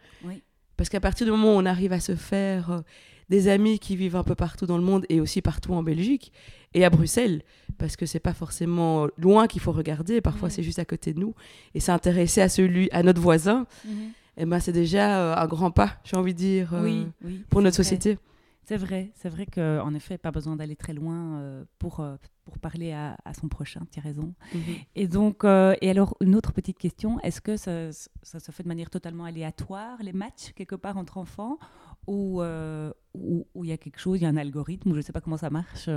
Parce 0.76 0.88
qu'à 0.88 1.00
partir 1.00 1.24
du 1.24 1.30
moment 1.30 1.54
où 1.54 1.60
on 1.60 1.66
arrive 1.66 1.92
à 1.92 2.00
se 2.00 2.16
faire 2.16 2.70
euh, 2.70 2.80
des 3.28 3.48
amis 3.48 3.78
qui 3.78 3.96
vivent 3.96 4.16
un 4.16 4.22
peu 4.22 4.34
partout 4.34 4.66
dans 4.66 4.78
le 4.78 4.84
monde 4.84 5.06
et 5.08 5.20
aussi 5.20 5.42
partout 5.42 5.72
en 5.72 5.82
Belgique 5.82 6.32
et 6.74 6.84
à 6.84 6.90
Bruxelles, 6.90 7.42
parce 7.78 7.96
que 7.96 8.04
c'est 8.04 8.20
pas 8.20 8.34
forcément 8.34 9.06
loin 9.16 9.46
qu'il 9.46 9.60
faut 9.60 9.72
regarder, 9.72 10.20
parfois 10.20 10.50
c'est 10.50 10.62
juste 10.62 10.80
à 10.80 10.84
côté 10.84 11.12
de 11.14 11.20
nous, 11.20 11.34
et 11.74 11.80
s'intéresser 11.80 12.40
à 12.40 12.48
celui, 12.48 12.88
à 12.90 13.02
notre 13.02 13.20
voisin, 13.20 13.66
mhm. 13.84 13.92
et 13.92 14.42
eh 14.42 14.44
ben 14.44 14.58
c'est 14.58 14.72
déjà 14.72 15.20
euh, 15.20 15.36
un 15.36 15.46
grand 15.46 15.70
pas, 15.70 15.98
j'ai 16.04 16.16
envie 16.16 16.34
de 16.34 16.38
dire, 16.38 16.74
euh, 16.74 17.04
pour 17.48 17.62
notre 17.62 17.76
société. 17.76 18.18
C'est 18.66 18.78
vrai, 18.78 19.12
c'est 19.14 19.28
vrai 19.28 19.44
qu'en 19.44 19.92
effet, 19.94 20.16
pas 20.16 20.30
besoin 20.30 20.56
d'aller 20.56 20.76
très 20.76 20.94
loin 20.94 21.38
euh, 21.38 21.64
pour, 21.78 22.00
euh, 22.00 22.16
pour 22.46 22.58
parler 22.58 22.92
à, 22.92 23.16
son 23.38 23.48
prochain, 23.48 23.82
tu 23.90 23.98
as 23.98 24.02
raison. 24.02 24.34
Mhm. 24.54 24.60
Et 24.94 25.06
donc, 25.06 25.44
euh, 25.44 25.74
et 25.82 25.90
alors, 25.90 26.16
une 26.20 26.34
autre 26.34 26.52
petite 26.52 26.78
question, 26.78 27.20
est-ce 27.20 27.42
que 27.42 27.58
ça, 27.58 27.92
ça, 27.92 28.40
se 28.40 28.52
fait 28.52 28.62
de 28.62 28.68
manière 28.68 28.88
totalement 28.88 29.24
aléatoire, 29.24 30.02
les 30.02 30.14
matchs, 30.14 30.52
quelque 30.54 30.76
part 30.76 30.96
entre 30.96 31.18
enfants, 31.18 31.58
ou 32.06 32.42
il 32.42 33.68
y 33.68 33.72
a 33.72 33.76
quelque 33.76 34.00
chose, 34.00 34.18
il 34.18 34.22
y 34.22 34.26
a 34.26 34.30
un 34.30 34.36
algorithme, 34.36 34.90
ou 34.90 34.94
je 34.94 34.98
ne 34.98 35.02
sais 35.02 35.12
pas 35.12 35.20
comment 35.20 35.36
ça 35.36 35.50
marche 35.50 35.90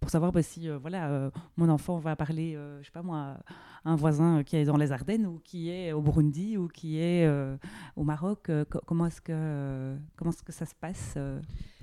pour 0.00 0.10
savoir 0.10 0.32
bah, 0.32 0.42
si 0.42 0.68
euh, 0.68 0.78
voilà, 0.78 1.08
euh, 1.08 1.30
mon 1.56 1.68
enfant 1.68 1.98
va 1.98 2.16
parler, 2.16 2.54
euh, 2.56 2.78
je 2.80 2.86
sais 2.86 2.92
pas 2.92 3.02
moi, 3.02 3.36
un 3.84 3.96
voisin 3.96 4.42
qui 4.44 4.56
est 4.56 4.64
dans 4.64 4.76
les 4.76 4.92
Ardennes 4.92 5.26
ou 5.26 5.40
qui 5.42 5.70
est 5.70 5.92
au 5.92 6.00
Burundi 6.00 6.56
ou 6.56 6.68
qui 6.68 7.00
est 7.00 7.28
au 7.96 8.04
Maroc. 8.04 8.50
comment 8.86 9.06
est-ce 9.06 9.20
que 9.20 9.96
comment 10.16 10.30
est-ce 10.30 10.42
que 10.42 10.52
ça 10.52 10.66
se 10.66 10.74
passe 10.74 11.16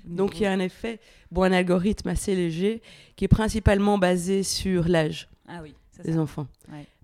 Donc 0.04 0.40
il 0.40 0.44
y 0.44 0.46
a 0.46 0.52
un 0.52 0.60
effet, 0.60 1.00
bon, 1.30 1.42
un 1.42 1.52
algorithme 1.52 2.08
assez 2.08 2.34
léger 2.34 2.82
qui 3.16 3.24
est 3.24 3.28
principalement 3.28 3.98
basé 3.98 4.42
sur 4.42 4.88
l'âge 4.88 5.28
ah 5.48 5.60
oui, 5.62 5.74
des 6.04 6.18
enfants. 6.18 6.46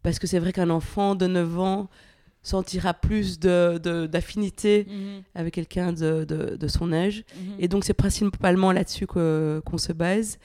Parce 0.03 0.19
que 0.19 0.27
c'est 0.27 0.39
vrai 0.39 0.53
qu'un 0.53 0.71
enfant 0.71 1.15
de 1.15 1.27
9 1.27 1.59
ans 1.61 1.89
sentira 2.43 2.93
plus 2.93 3.39
d'affinité 3.39 4.85
de, 4.85 4.91
mhm. 4.91 5.23
avec 5.35 5.55
quelqu'un 5.55 5.93
de, 5.93 6.25
de, 6.25 6.69
son 6.69 6.93
âge. 6.93 7.25
Mhm. 7.37 7.55
Et 7.61 7.69
donc 7.69 7.85
c'est 7.85 7.95
principalement 7.95 8.73
là-dessus 8.73 9.07
qu'on 9.07 9.79
se 9.79 9.93
base 9.93 10.39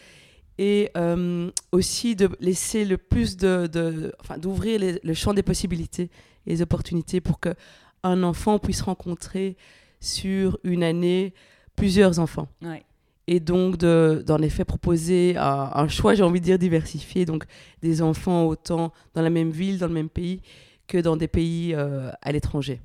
et 0.57 0.89
euh, 0.97 1.51
aussi 1.71 2.15
de 2.15 2.29
laisser 2.39 2.85
le 2.85 2.97
plus 2.97 3.37
de, 3.37 3.67
de 3.67 4.13
enfin 4.19 4.37
d'ouvrir 4.37 4.79
le 5.03 5.13
champ 5.13 5.33
des 5.33 5.43
possibilités 5.43 6.09
et 6.45 6.55
des 6.55 6.61
opportunités 6.61 7.21
pour 7.21 7.39
que 7.39 7.53
un 8.03 8.23
enfant 8.23 8.59
puisse 8.59 8.81
rencontrer 8.81 9.55
sur 9.99 10.57
une 10.63 10.83
année 10.83 11.33
plusieurs 11.75 12.19
enfants. 12.19 12.47
Et 13.29 13.39
donc 13.39 13.77
d'en 13.77 14.41
effet 14.41 14.63
proposer 14.63 15.35
un, 15.37 15.87
choix, 15.89 16.15
j'ai 16.15 16.23
envie 16.23 16.39
de 16.39 16.45
dire 16.45 16.57
diversifié, 16.59 17.25
donc 17.25 17.43
des 17.81 18.01
enfants 18.01 18.45
autant 18.45 18.93
dans 19.13 19.21
la 19.21 19.29
même 19.29 19.51
ville, 19.51 19.77
dans 19.77 19.87
le 19.87 19.93
même 19.93 20.09
pays 20.09 20.41
que 20.87 20.97
dans 20.97 21.17
des 21.17 21.27
pays 21.27 21.73
euh, 21.75 22.09
à 22.21 22.31
l'étranger. 22.31 22.79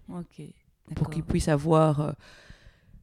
pour 0.97 1.09
qu'ils 1.11 1.23
puissent 1.23 1.49
avoir 1.49 2.01
euh, 2.01 2.13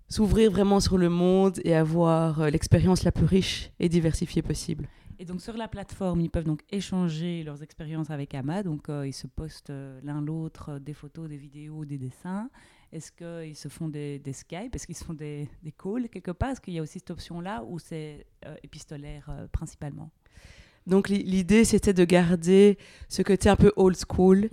s'ouvrir 0.10 0.52
vraiment 0.52 0.80
sur 0.80 0.98
le 0.98 1.10
monde 1.10 1.60
et 1.63 1.76
avoir 1.76 2.41
euh, 2.41 2.50
l'expérience 2.50 3.04
la 3.04 3.12
plus 3.12 3.26
riche 3.26 3.72
et 3.80 3.88
diversifiée 3.88 4.41
possible. 4.41 4.88
Et 5.19 5.26
donc 5.26 5.41
sur 5.41 5.56
la 5.56 5.67
plateforme, 5.67 6.22
ils 6.22 6.30
peuvent 6.30 6.45
donc 6.45 6.62
échanger 6.72 7.43
leurs 7.43 7.62
expériences 7.62 8.10
avec 8.10 8.34
Ama. 8.34 8.63
Donc 8.63 8.89
euh, 8.89 9.06
ils 9.06 9.13
se 9.13 9.28
postent 9.28 9.69
euh, 9.69 10.00
l'un 10.04 10.22
l'autre 10.22 10.80
des 10.80 10.93
photos, 10.93 11.30
des 11.30 11.38
vidéos, 11.38 11.86
des 11.86 11.98
dessins. 11.98 12.50
Est-ce 12.91 13.12
qu'ils 13.12 13.56
se 13.56 13.67
font 13.67 13.88
des, 13.88 14.17
des 14.17 14.34
Skype? 14.34 14.74
Est-ce 14.74 14.88
qu'ils 14.88 14.98
se 14.98 15.04
font 15.04 15.13
des, 15.13 15.48
des 15.62 15.72
calls 15.72 16.10
quelque 16.10 16.32
part? 16.32 16.52
Est-ce 16.52 16.62
qu'il 16.62 16.74
y 16.74 16.80
a 16.80 16.82
aussi 16.82 17.00
cette 17.00 17.12
option-là 17.12 17.63
ou 17.67 17.78
c'est 17.78 18.26
épistolaire 18.63 19.30
principalement? 19.52 20.10
Donc 20.88 21.08
l'idée, 21.08 21.65
c'était 21.65 21.93
de 21.93 22.04
garder 22.04 22.80
ce 23.08 23.22
côté 23.22 23.48
un 23.48 23.56
peu 23.56 23.72
old 23.76 23.95
school 23.95 24.50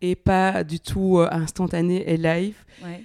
et 0.00 0.16
pas 0.16 0.64
du 0.64 0.80
tout 0.80 1.20
instantané 1.30 2.10
et 2.10 2.16
live. 2.16 2.56
Ouais 2.82 3.04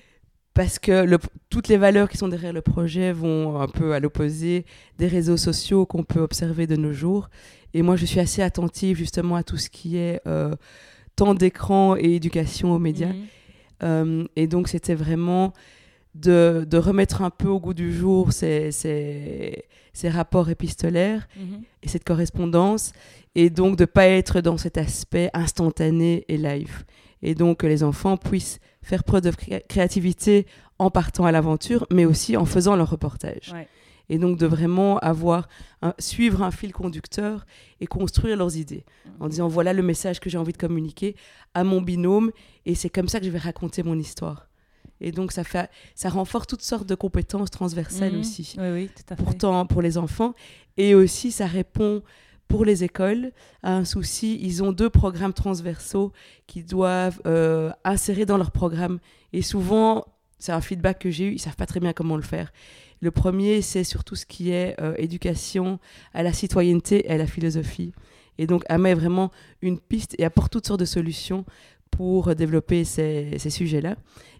parce 0.53 0.79
que 0.79 1.05
le, 1.05 1.17
toutes 1.49 1.67
les 1.67 1.77
valeurs 1.77 2.09
qui 2.09 2.17
sont 2.17 2.27
derrière 2.27 2.53
le 2.53 2.61
projet 2.61 3.13
vont 3.13 3.59
un 3.59 3.67
peu 3.67 3.93
à 3.93 3.99
l'opposé 3.99 4.65
des 4.97 5.07
réseaux 5.07 5.37
sociaux 5.37 5.85
qu'on 5.85 6.03
peut 6.03 6.19
observer 6.19 6.67
de 6.67 6.75
nos 6.75 6.91
jours. 6.91 7.29
Et 7.73 7.81
moi, 7.81 7.95
je 7.95 8.05
suis 8.05 8.19
assez 8.19 8.41
attentive 8.41 8.97
justement 8.97 9.35
à 9.35 9.43
tout 9.43 9.57
ce 9.57 9.69
qui 9.69 9.97
est 9.97 10.19
euh, 10.27 10.55
temps 11.15 11.35
d'écran 11.35 11.95
et 11.97 12.15
éducation 12.15 12.73
aux 12.73 12.79
médias. 12.79 13.13
Mhm. 13.13 13.25
Euh, 13.83 14.23
et 14.35 14.47
donc, 14.47 14.67
c'était 14.67 14.95
vraiment 14.95 15.53
de, 16.15 16.67
de, 16.69 16.77
remettre 16.77 17.21
un 17.21 17.29
peu 17.29 17.47
au 17.47 17.59
goût 17.59 17.73
du 17.73 17.93
jour 17.93 18.33
ces, 18.33 18.73
ces, 18.73 19.63
ces 19.93 20.09
rapports 20.09 20.49
épistolaires 20.49 21.27
mhm. 21.37 21.61
et 21.81 21.87
cette 21.87 22.03
correspondance, 22.03 22.91
et 23.35 23.49
donc 23.49 23.77
de 23.77 23.83
ne 23.83 23.85
pas 23.85 24.07
être 24.07 24.41
dans 24.41 24.57
cet 24.57 24.77
aspect 24.77 25.29
instantané 25.33 26.25
et 26.27 26.37
live. 26.37 26.83
Et 27.21 27.35
donc 27.35 27.59
que 27.59 27.67
les 27.67 27.83
enfants 27.83 28.17
puissent 28.17 28.59
faire 28.81 29.03
preuve 29.03 29.21
de 29.21 29.31
créativité 29.67 30.47
en 30.79 30.89
partant 30.89 31.25
à 31.25 31.31
l'aventure, 31.31 31.85
mais 31.91 32.05
aussi 32.05 32.37
en 32.37 32.45
faisant 32.45 32.75
leur 32.75 32.89
reportage. 32.89 33.53
Et 34.09 34.17
donc 34.17 34.37
de 34.37 34.45
vraiment 34.45 34.97
avoir 34.99 35.47
suivre 35.99 36.41
un 36.41 36.51
fil 36.51 36.73
conducteur 36.73 37.45
et 37.79 37.87
construire 37.87 38.35
leurs 38.35 38.57
idées 38.57 38.83
en 39.19 39.29
disant 39.29 39.47
voilà 39.47 39.73
le 39.73 39.83
message 39.83 40.19
que 40.19 40.29
j'ai 40.29 40.37
envie 40.37 40.51
de 40.51 40.57
communiquer 40.57 41.15
à 41.53 41.63
mon 41.63 41.81
binôme 41.81 42.31
et 42.65 42.75
c'est 42.75 42.89
comme 42.89 43.07
ça 43.07 43.19
que 43.19 43.25
je 43.25 43.31
vais 43.31 43.39
raconter 43.39 43.83
mon 43.83 43.97
histoire. 43.97 44.47
Et 44.99 45.11
donc 45.11 45.31
ça 45.31 45.43
fait 45.43 45.69
ça 45.95 46.09
renforce 46.09 46.47
toutes 46.47 46.61
sortes 46.61 46.87
de 46.87 46.95
compétences 46.95 47.51
transversales 47.51 48.13
mmh. 48.13 48.19
aussi. 48.19 48.55
Oui, 48.57 48.69
oui, 48.71 48.89
tout 48.93 49.13
à 49.13 49.15
fait. 49.15 49.23
Pourtant 49.23 49.65
pour 49.65 49.81
les 49.81 49.97
enfants 49.97 50.33
et 50.77 50.93
aussi 50.93 51.31
ça 51.31 51.45
répond 51.45 52.01
pour 52.51 52.65
les 52.65 52.83
écoles 52.83 53.31
un 53.63 53.85
souci. 53.85 54.37
Ils 54.41 54.61
ont 54.61 54.73
deux 54.73 54.89
programmes 54.89 55.33
transversaux 55.33 56.11
qu'ils 56.47 56.65
doivent 56.65 57.21
euh, 57.25 57.71
insérer 57.85 58.25
dans 58.25 58.37
leur 58.37 58.51
programme. 58.51 58.99
Et 59.31 59.41
souvent, 59.41 60.05
c'est 60.37 60.51
un 60.51 60.61
feedback 60.61 60.99
que 60.99 61.09
j'ai 61.09 61.25
eu, 61.27 61.33
ils 61.33 61.39
savent 61.39 61.55
pas 61.55 61.65
très 61.65 61.79
bien 61.79 61.93
comment 61.93 62.17
le 62.17 62.23
faire. 62.23 62.51
Le 62.99 63.09
premier, 63.09 63.61
c'est 63.61 63.83
sur 63.83 64.03
tout 64.03 64.15
ce 64.15 64.25
qui 64.25 64.51
est 64.51 64.75
euh, 64.81 64.93
éducation 64.97 65.79
à 66.13 66.23
la 66.23 66.33
citoyenneté 66.33 67.07
et 67.07 67.11
à 67.11 67.17
la 67.17 67.25
philosophie. 67.25 67.93
Et 68.37 68.47
donc, 68.47 68.63
AMA 68.69 68.89
est 68.89 68.95
vraiment 68.95 69.31
une 69.61 69.79
piste 69.79 70.15
et 70.19 70.25
apporte 70.25 70.51
toutes 70.51 70.67
sortes 70.67 70.79
de 70.79 70.85
solutions 70.85 71.45
pour 71.89 72.35
développer 72.35 72.83
ces, 72.83 73.37
sujets-là. 73.37 73.95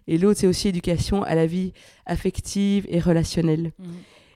Et 0.06 0.18
l'autre, 0.18 0.40
c'est 0.40 0.46
aussi 0.46 0.68
éducation 0.68 1.22
à 1.22 1.34
la 1.34 1.46
vie 1.46 1.72
affective 2.06 2.86
et 2.88 2.98
relationnelle. 3.00 3.72
Mmh. 3.78 3.84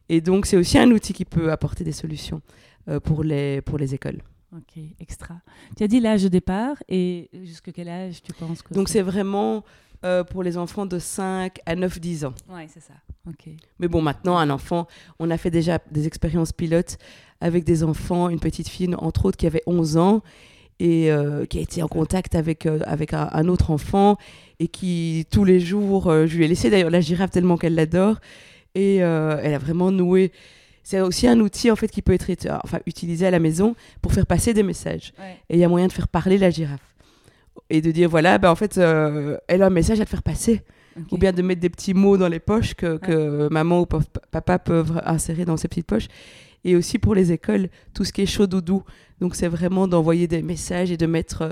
Et 0.09 0.21
donc, 0.21 0.47
c'est 0.47 0.57
aussi 0.57 0.79
un 0.79 0.91
outil 0.91 1.13
qui 1.13 1.25
peut 1.25 1.51
apporter 1.51 1.83
des 1.83 1.93
solutions. 1.93 2.43
Euh, 2.89 3.01
pour, 3.01 3.25
les, 3.25 3.63
pour 3.63 3.79
les 3.79 3.95
écoles. 3.95 4.23
Ok, 4.57 4.81
extra. 5.01 5.41
Tu 5.77 5.83
as 5.83 5.89
dit 5.89 5.99
l'âge 5.99 6.23
de 6.23 6.29
départ 6.29 6.77
et 6.89 7.29
jusqu'à 7.43 7.73
quel 7.73 7.89
âge 7.89 8.23
tu 8.23 8.33
penses 8.33 8.63
que 8.63 8.73
Donc 8.73 8.89
c'est 8.89 9.03
vraiment 9.03 9.65
euh, 10.05 10.23
pour 10.23 10.45
les 10.45 10.57
enfants 10.57 10.87
de 10.87 11.01
5 11.01 11.59
à 11.67 11.75
9-10 11.75 12.27
ans. 12.27 12.35
Oui, 12.49 12.63
c'est 12.73 12.81
ça. 12.81 12.95
Ok. 13.29 13.49
Mais 13.81 13.89
bon, 13.89 14.03
maintenant, 14.03 14.39
un 14.39 14.51
enfant, 14.51 14.87
on 15.19 15.33
a 15.33 15.37
fait 15.37 15.51
déjà 15.51 15.81
des 15.91 16.07
expériences 16.07 16.53
pilotes 16.53 16.97
avec 17.41 17.65
des 17.65 17.83
enfants, 17.83 18.29
une 18.29 18.39
petite 18.39 18.69
fille, 18.69 18.95
entre 18.99 19.25
autres, 19.25 19.37
qui 19.37 19.49
avait 19.49 19.63
11 19.67 19.97
ans 19.97 20.23
et 20.79 21.11
euh, 21.11 21.45
qui 21.45 21.59
a 21.59 21.63
été 21.63 21.83
en 21.83 21.89
contact 21.89 22.37
avec, 22.37 22.67
avec 22.67 23.15
un, 23.15 23.49
autre 23.49 23.73
enfant 23.73 24.17
et 24.61 24.69
qui, 24.69 25.27
tous 25.33 25.45
les 25.45 25.59
jours, 25.59 26.05
je 26.05 26.37
lui 26.37 26.45
ai 26.45 26.49
laissé 26.49 26.71
d'ailleurs 26.71 26.91
la 26.91 27.01
girafe 27.01 27.33
tellement 27.33 27.57
qu'elle 27.57 27.75
l'adore 27.75 28.21
et 28.77 28.97
elle 28.99 29.55
a 29.55 29.59
vraiment 29.59 29.91
noué 29.91 30.31
c'est 30.87 31.01
aussi 31.01 31.27
un 31.27 31.41
outil 31.41 31.69
en 31.73 31.75
fait 31.75 31.89
qui 31.89 32.01
peut 32.01 32.13
être 32.13 32.31
enfin, 32.63 32.79
utilisé 32.87 33.27
à 33.27 33.33
la 33.33 33.41
maison 33.41 33.75
pour 34.01 34.13
faire 34.13 34.25
passer 34.25 34.55
des 34.55 34.63
messages. 34.63 35.13
Et 35.51 35.55
il 35.55 35.59
y 35.59 35.65
a 35.65 35.69
moyen 35.69 35.89
de 35.89 35.93
faire 35.93 36.07
parler 36.07 36.39
la 36.39 36.49
girafe 36.51 36.95
et 37.69 37.81
de 37.81 37.91
dire 37.91 38.09
voilà, 38.09 38.39
ben, 38.39 38.53
en 38.53 38.55
fait, 38.55 38.79
euh, 38.79 39.37
elle 39.49 39.65
a 39.65 39.67
un 39.67 39.71
message 39.71 40.01
à 40.01 40.05
te 40.05 40.11
faire 40.11 40.23
passer. 40.23 40.63
Ou 41.11 41.19
bien 41.19 41.33
de 41.33 41.43
mettre 41.43 41.61
des 41.61 41.71
petits 41.71 41.93
mots 41.93 42.17
dans 42.17 42.29
les 42.29 42.39
poches 42.39 42.75
que, 42.75 42.99
que 42.99 43.49
maman 43.51 43.81
ou 43.81 43.87
papa 44.31 44.61
peuvent 44.61 45.03
insérer 45.05 45.45
dans 45.45 45.57
ces 45.57 45.67
petites 45.67 45.89
poches. 45.89 46.07
Et 46.63 46.77
aussi 46.77 47.01
pour 47.01 47.17
les 47.17 47.33
écoles, 47.33 47.69
tout 47.93 48.05
ce 48.05 48.13
qui 48.13 48.23
est 48.23 48.27
chaud 48.27 48.47
doudou. 48.47 48.85
Donc 49.21 49.35
c'est 49.35 49.49
vraiment 49.49 49.89
d'envoyer 49.89 50.29
des 50.29 50.41
messages 50.41 50.93
et 50.93 50.97
de 50.97 51.07
mettre 51.07 51.43
euh, 51.43 51.51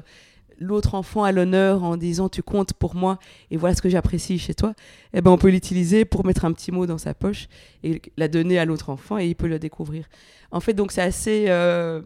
l'autre 0.59 0.95
enfant 0.95 1.25
à 1.25 1.33
l'honneur 1.33 1.83
en 1.83 1.97
disant 1.97 2.29
tu 2.29 2.43
comptes 2.43 2.73
pour 2.73 2.95
moi 2.95 3.19
et 3.51 3.57
voilà 3.57 3.75
ce 3.75 3.83
que 3.83 3.89
j'apprécie 3.89 4.39
chez 4.39 4.55
toi, 4.55 4.75
eh 5.13 5.21
ben 5.21 5.31
on 5.31 5.39
peut 5.39 5.51
l'utiliser 5.51 6.05
pour 6.05 6.25
mettre 6.25 6.45
un 6.45 6.53
petit 6.53 6.73
mot 6.73 6.87
dans 6.87 6.99
sa 6.99 7.15
poche 7.15 7.49
et 7.83 8.01
la 8.17 8.29
donner 8.29 8.59
à 8.59 8.65
l'autre 8.65 8.91
enfant 8.91 9.19
et 9.19 9.27
il 9.27 9.35
peut 9.35 9.49
le 9.49 9.59
découvrir. 9.59 10.07
En 10.51 10.61
fait, 10.61 10.75
donc 10.75 10.93
c'est 10.93 11.03
assez, 11.03 11.47
euh, 11.49 12.01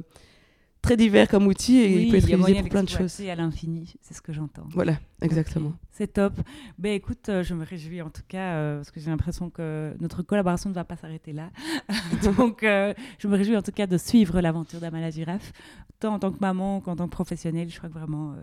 très 0.83 0.97
divers 0.97 1.29
comme 1.29 1.47
outil 1.47 1.79
et 1.79 1.95
Oui, 1.95 2.03
il 2.05 2.11
peut 2.11 2.17
être 2.17 2.29
utilisé 2.29 2.55
pour 2.61 2.69
plein 2.69 2.83
de 2.83 2.89
choses. 2.89 3.21
à 3.21 3.35
l'infini, 3.35 3.95
c'est 4.01 4.15
ce 4.15 4.23
que 4.23 4.33
j'entends. 4.33 4.67
Voilà, 4.71 4.99
exactement. 5.23 5.73
C'est 5.91 6.13
top. 6.13 6.35
Ben 6.79 6.93
écoute, 6.93 7.29
euh, 7.29 7.43
je 7.43 7.55
me 7.55 7.65
réjouis 7.65 8.03
en 8.03 8.11
tout 8.11 8.23
cas 8.29 8.55
euh, 8.55 8.77
parce 8.77 8.91
que 8.93 9.01
j'ai 9.01 9.11
l'impression 9.11 9.51
que 9.51 9.97
notre 10.01 10.23
collaboration 10.23 10.71
ne 10.71 10.75
va 10.75 10.85
pas 10.85 10.97
s'arrêter 10.97 11.33
là. 11.33 11.51
Donc, 12.37 12.63
euh, 12.63 12.95
je 13.19 13.27
me 13.27 13.37
réjouis 13.37 13.57
en 13.57 13.63
tout 13.63 13.73
cas 13.73 13.87
de 13.87 13.99
suivre 13.99 14.41
l'aventure 14.41 14.81
d'Amala 14.81 15.11
Girafe, 15.11 15.53
tant 15.99 16.15
en 16.15 16.19
tant 16.19 16.31
que 16.31 16.39
maman 16.41 16.81
qu'en 16.81 16.95
tant 16.95 17.07
que 17.07 17.13
professionnelle. 17.13 17.69
Je 17.69 17.79
crois 17.79 17.89
que 17.89 17.95
vraiment, 17.95 18.37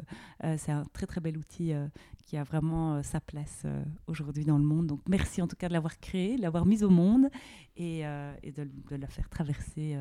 c'est 0.57 0.71
un 0.71 0.83
très 0.93 1.05
très 1.05 1.21
bel 1.21 1.37
outil 1.37 1.71
qui 2.25 2.35
a 2.35 2.43
vraiment 2.43 3.01
sa 3.03 3.21
place 3.21 3.63
aujourd'hui 4.07 4.43
dans 4.43 4.57
le 4.57 4.63
monde. 4.63 4.87
Donc, 4.87 4.99
merci 5.07 5.41
en 5.41 5.47
tout 5.47 5.55
cas 5.55 5.69
de 5.69 5.73
l'avoir 5.73 5.97
créé, 5.99 6.35
de 6.35 6.41
l'avoir 6.41 6.65
mise 6.65 6.83
au 6.83 6.89
monde 6.89 7.29
et, 7.77 7.99
et 8.43 8.51
de, 8.51 8.67
de 8.89 8.95
la 8.97 9.07
faire 9.07 9.29
traverser. 9.29 9.95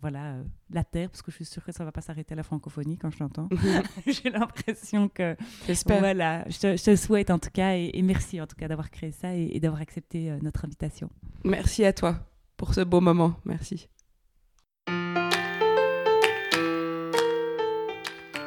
Voilà, 0.00 0.34
euh, 0.34 0.42
la 0.70 0.84
terre, 0.84 1.08
parce 1.10 1.22
que 1.22 1.30
je 1.30 1.36
suis 1.36 1.44
sûre 1.44 1.64
que 1.64 1.72
ça 1.72 1.82
ne 1.84 1.86
va 1.88 1.92
pas 1.92 2.00
s'arrêter 2.00 2.32
à 2.34 2.36
la 2.36 2.42
francophonie 2.42 2.98
quand 2.98 3.10
je 3.10 3.18
l'entends. 3.20 3.48
J'ai 4.06 4.30
l'impression 4.30 5.08
que 5.08 5.36
J'espère. 5.66 5.98
voilà, 6.00 6.44
je 6.48 6.58
te, 6.58 6.76
je 6.76 6.82
te 6.84 6.96
souhaite 6.96 7.30
en 7.30 7.38
tout 7.38 7.50
cas 7.52 7.74
et, 7.76 7.90
et 7.94 8.02
merci 8.02 8.40
en 8.40 8.46
tout 8.46 8.56
cas 8.56 8.68
d'avoir 8.68 8.90
créé 8.90 9.12
ça 9.12 9.34
et, 9.34 9.50
et 9.52 9.60
d'avoir 9.60 9.80
accepté 9.80 10.30
euh, 10.30 10.38
notre 10.42 10.64
invitation. 10.64 11.08
Merci 11.44 11.84
à 11.84 11.92
toi 11.92 12.18
pour 12.56 12.74
ce 12.74 12.80
beau 12.82 13.00
moment. 13.00 13.34
Merci. 13.44 13.88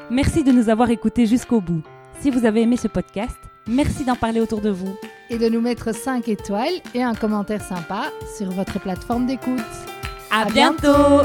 Merci 0.10 0.44
de 0.44 0.52
nous 0.52 0.70
avoir 0.70 0.90
écoutés 0.90 1.26
jusqu'au 1.26 1.60
bout. 1.60 1.84
Si 2.20 2.32
vous 2.32 2.46
avez 2.46 2.62
aimé 2.62 2.78
ce 2.78 2.88
podcast, 2.88 3.38
merci 3.68 4.06
d'en 4.06 4.16
parler 4.16 4.40
autour 4.40 4.62
de 4.62 4.70
vous. 4.70 4.96
Et 5.30 5.38
de 5.38 5.50
nous 5.50 5.60
mettre 5.62 5.94
5 5.94 6.28
étoiles 6.30 6.74
et 6.94 7.04
un 7.04 7.14
commentaire 7.14 7.62
sympa 7.62 8.12
sur 8.38 8.50
votre 8.52 8.80
plateforme 8.80 9.26
d'écoute. 9.28 9.60
À, 10.30 10.46
bientôt 10.46 11.24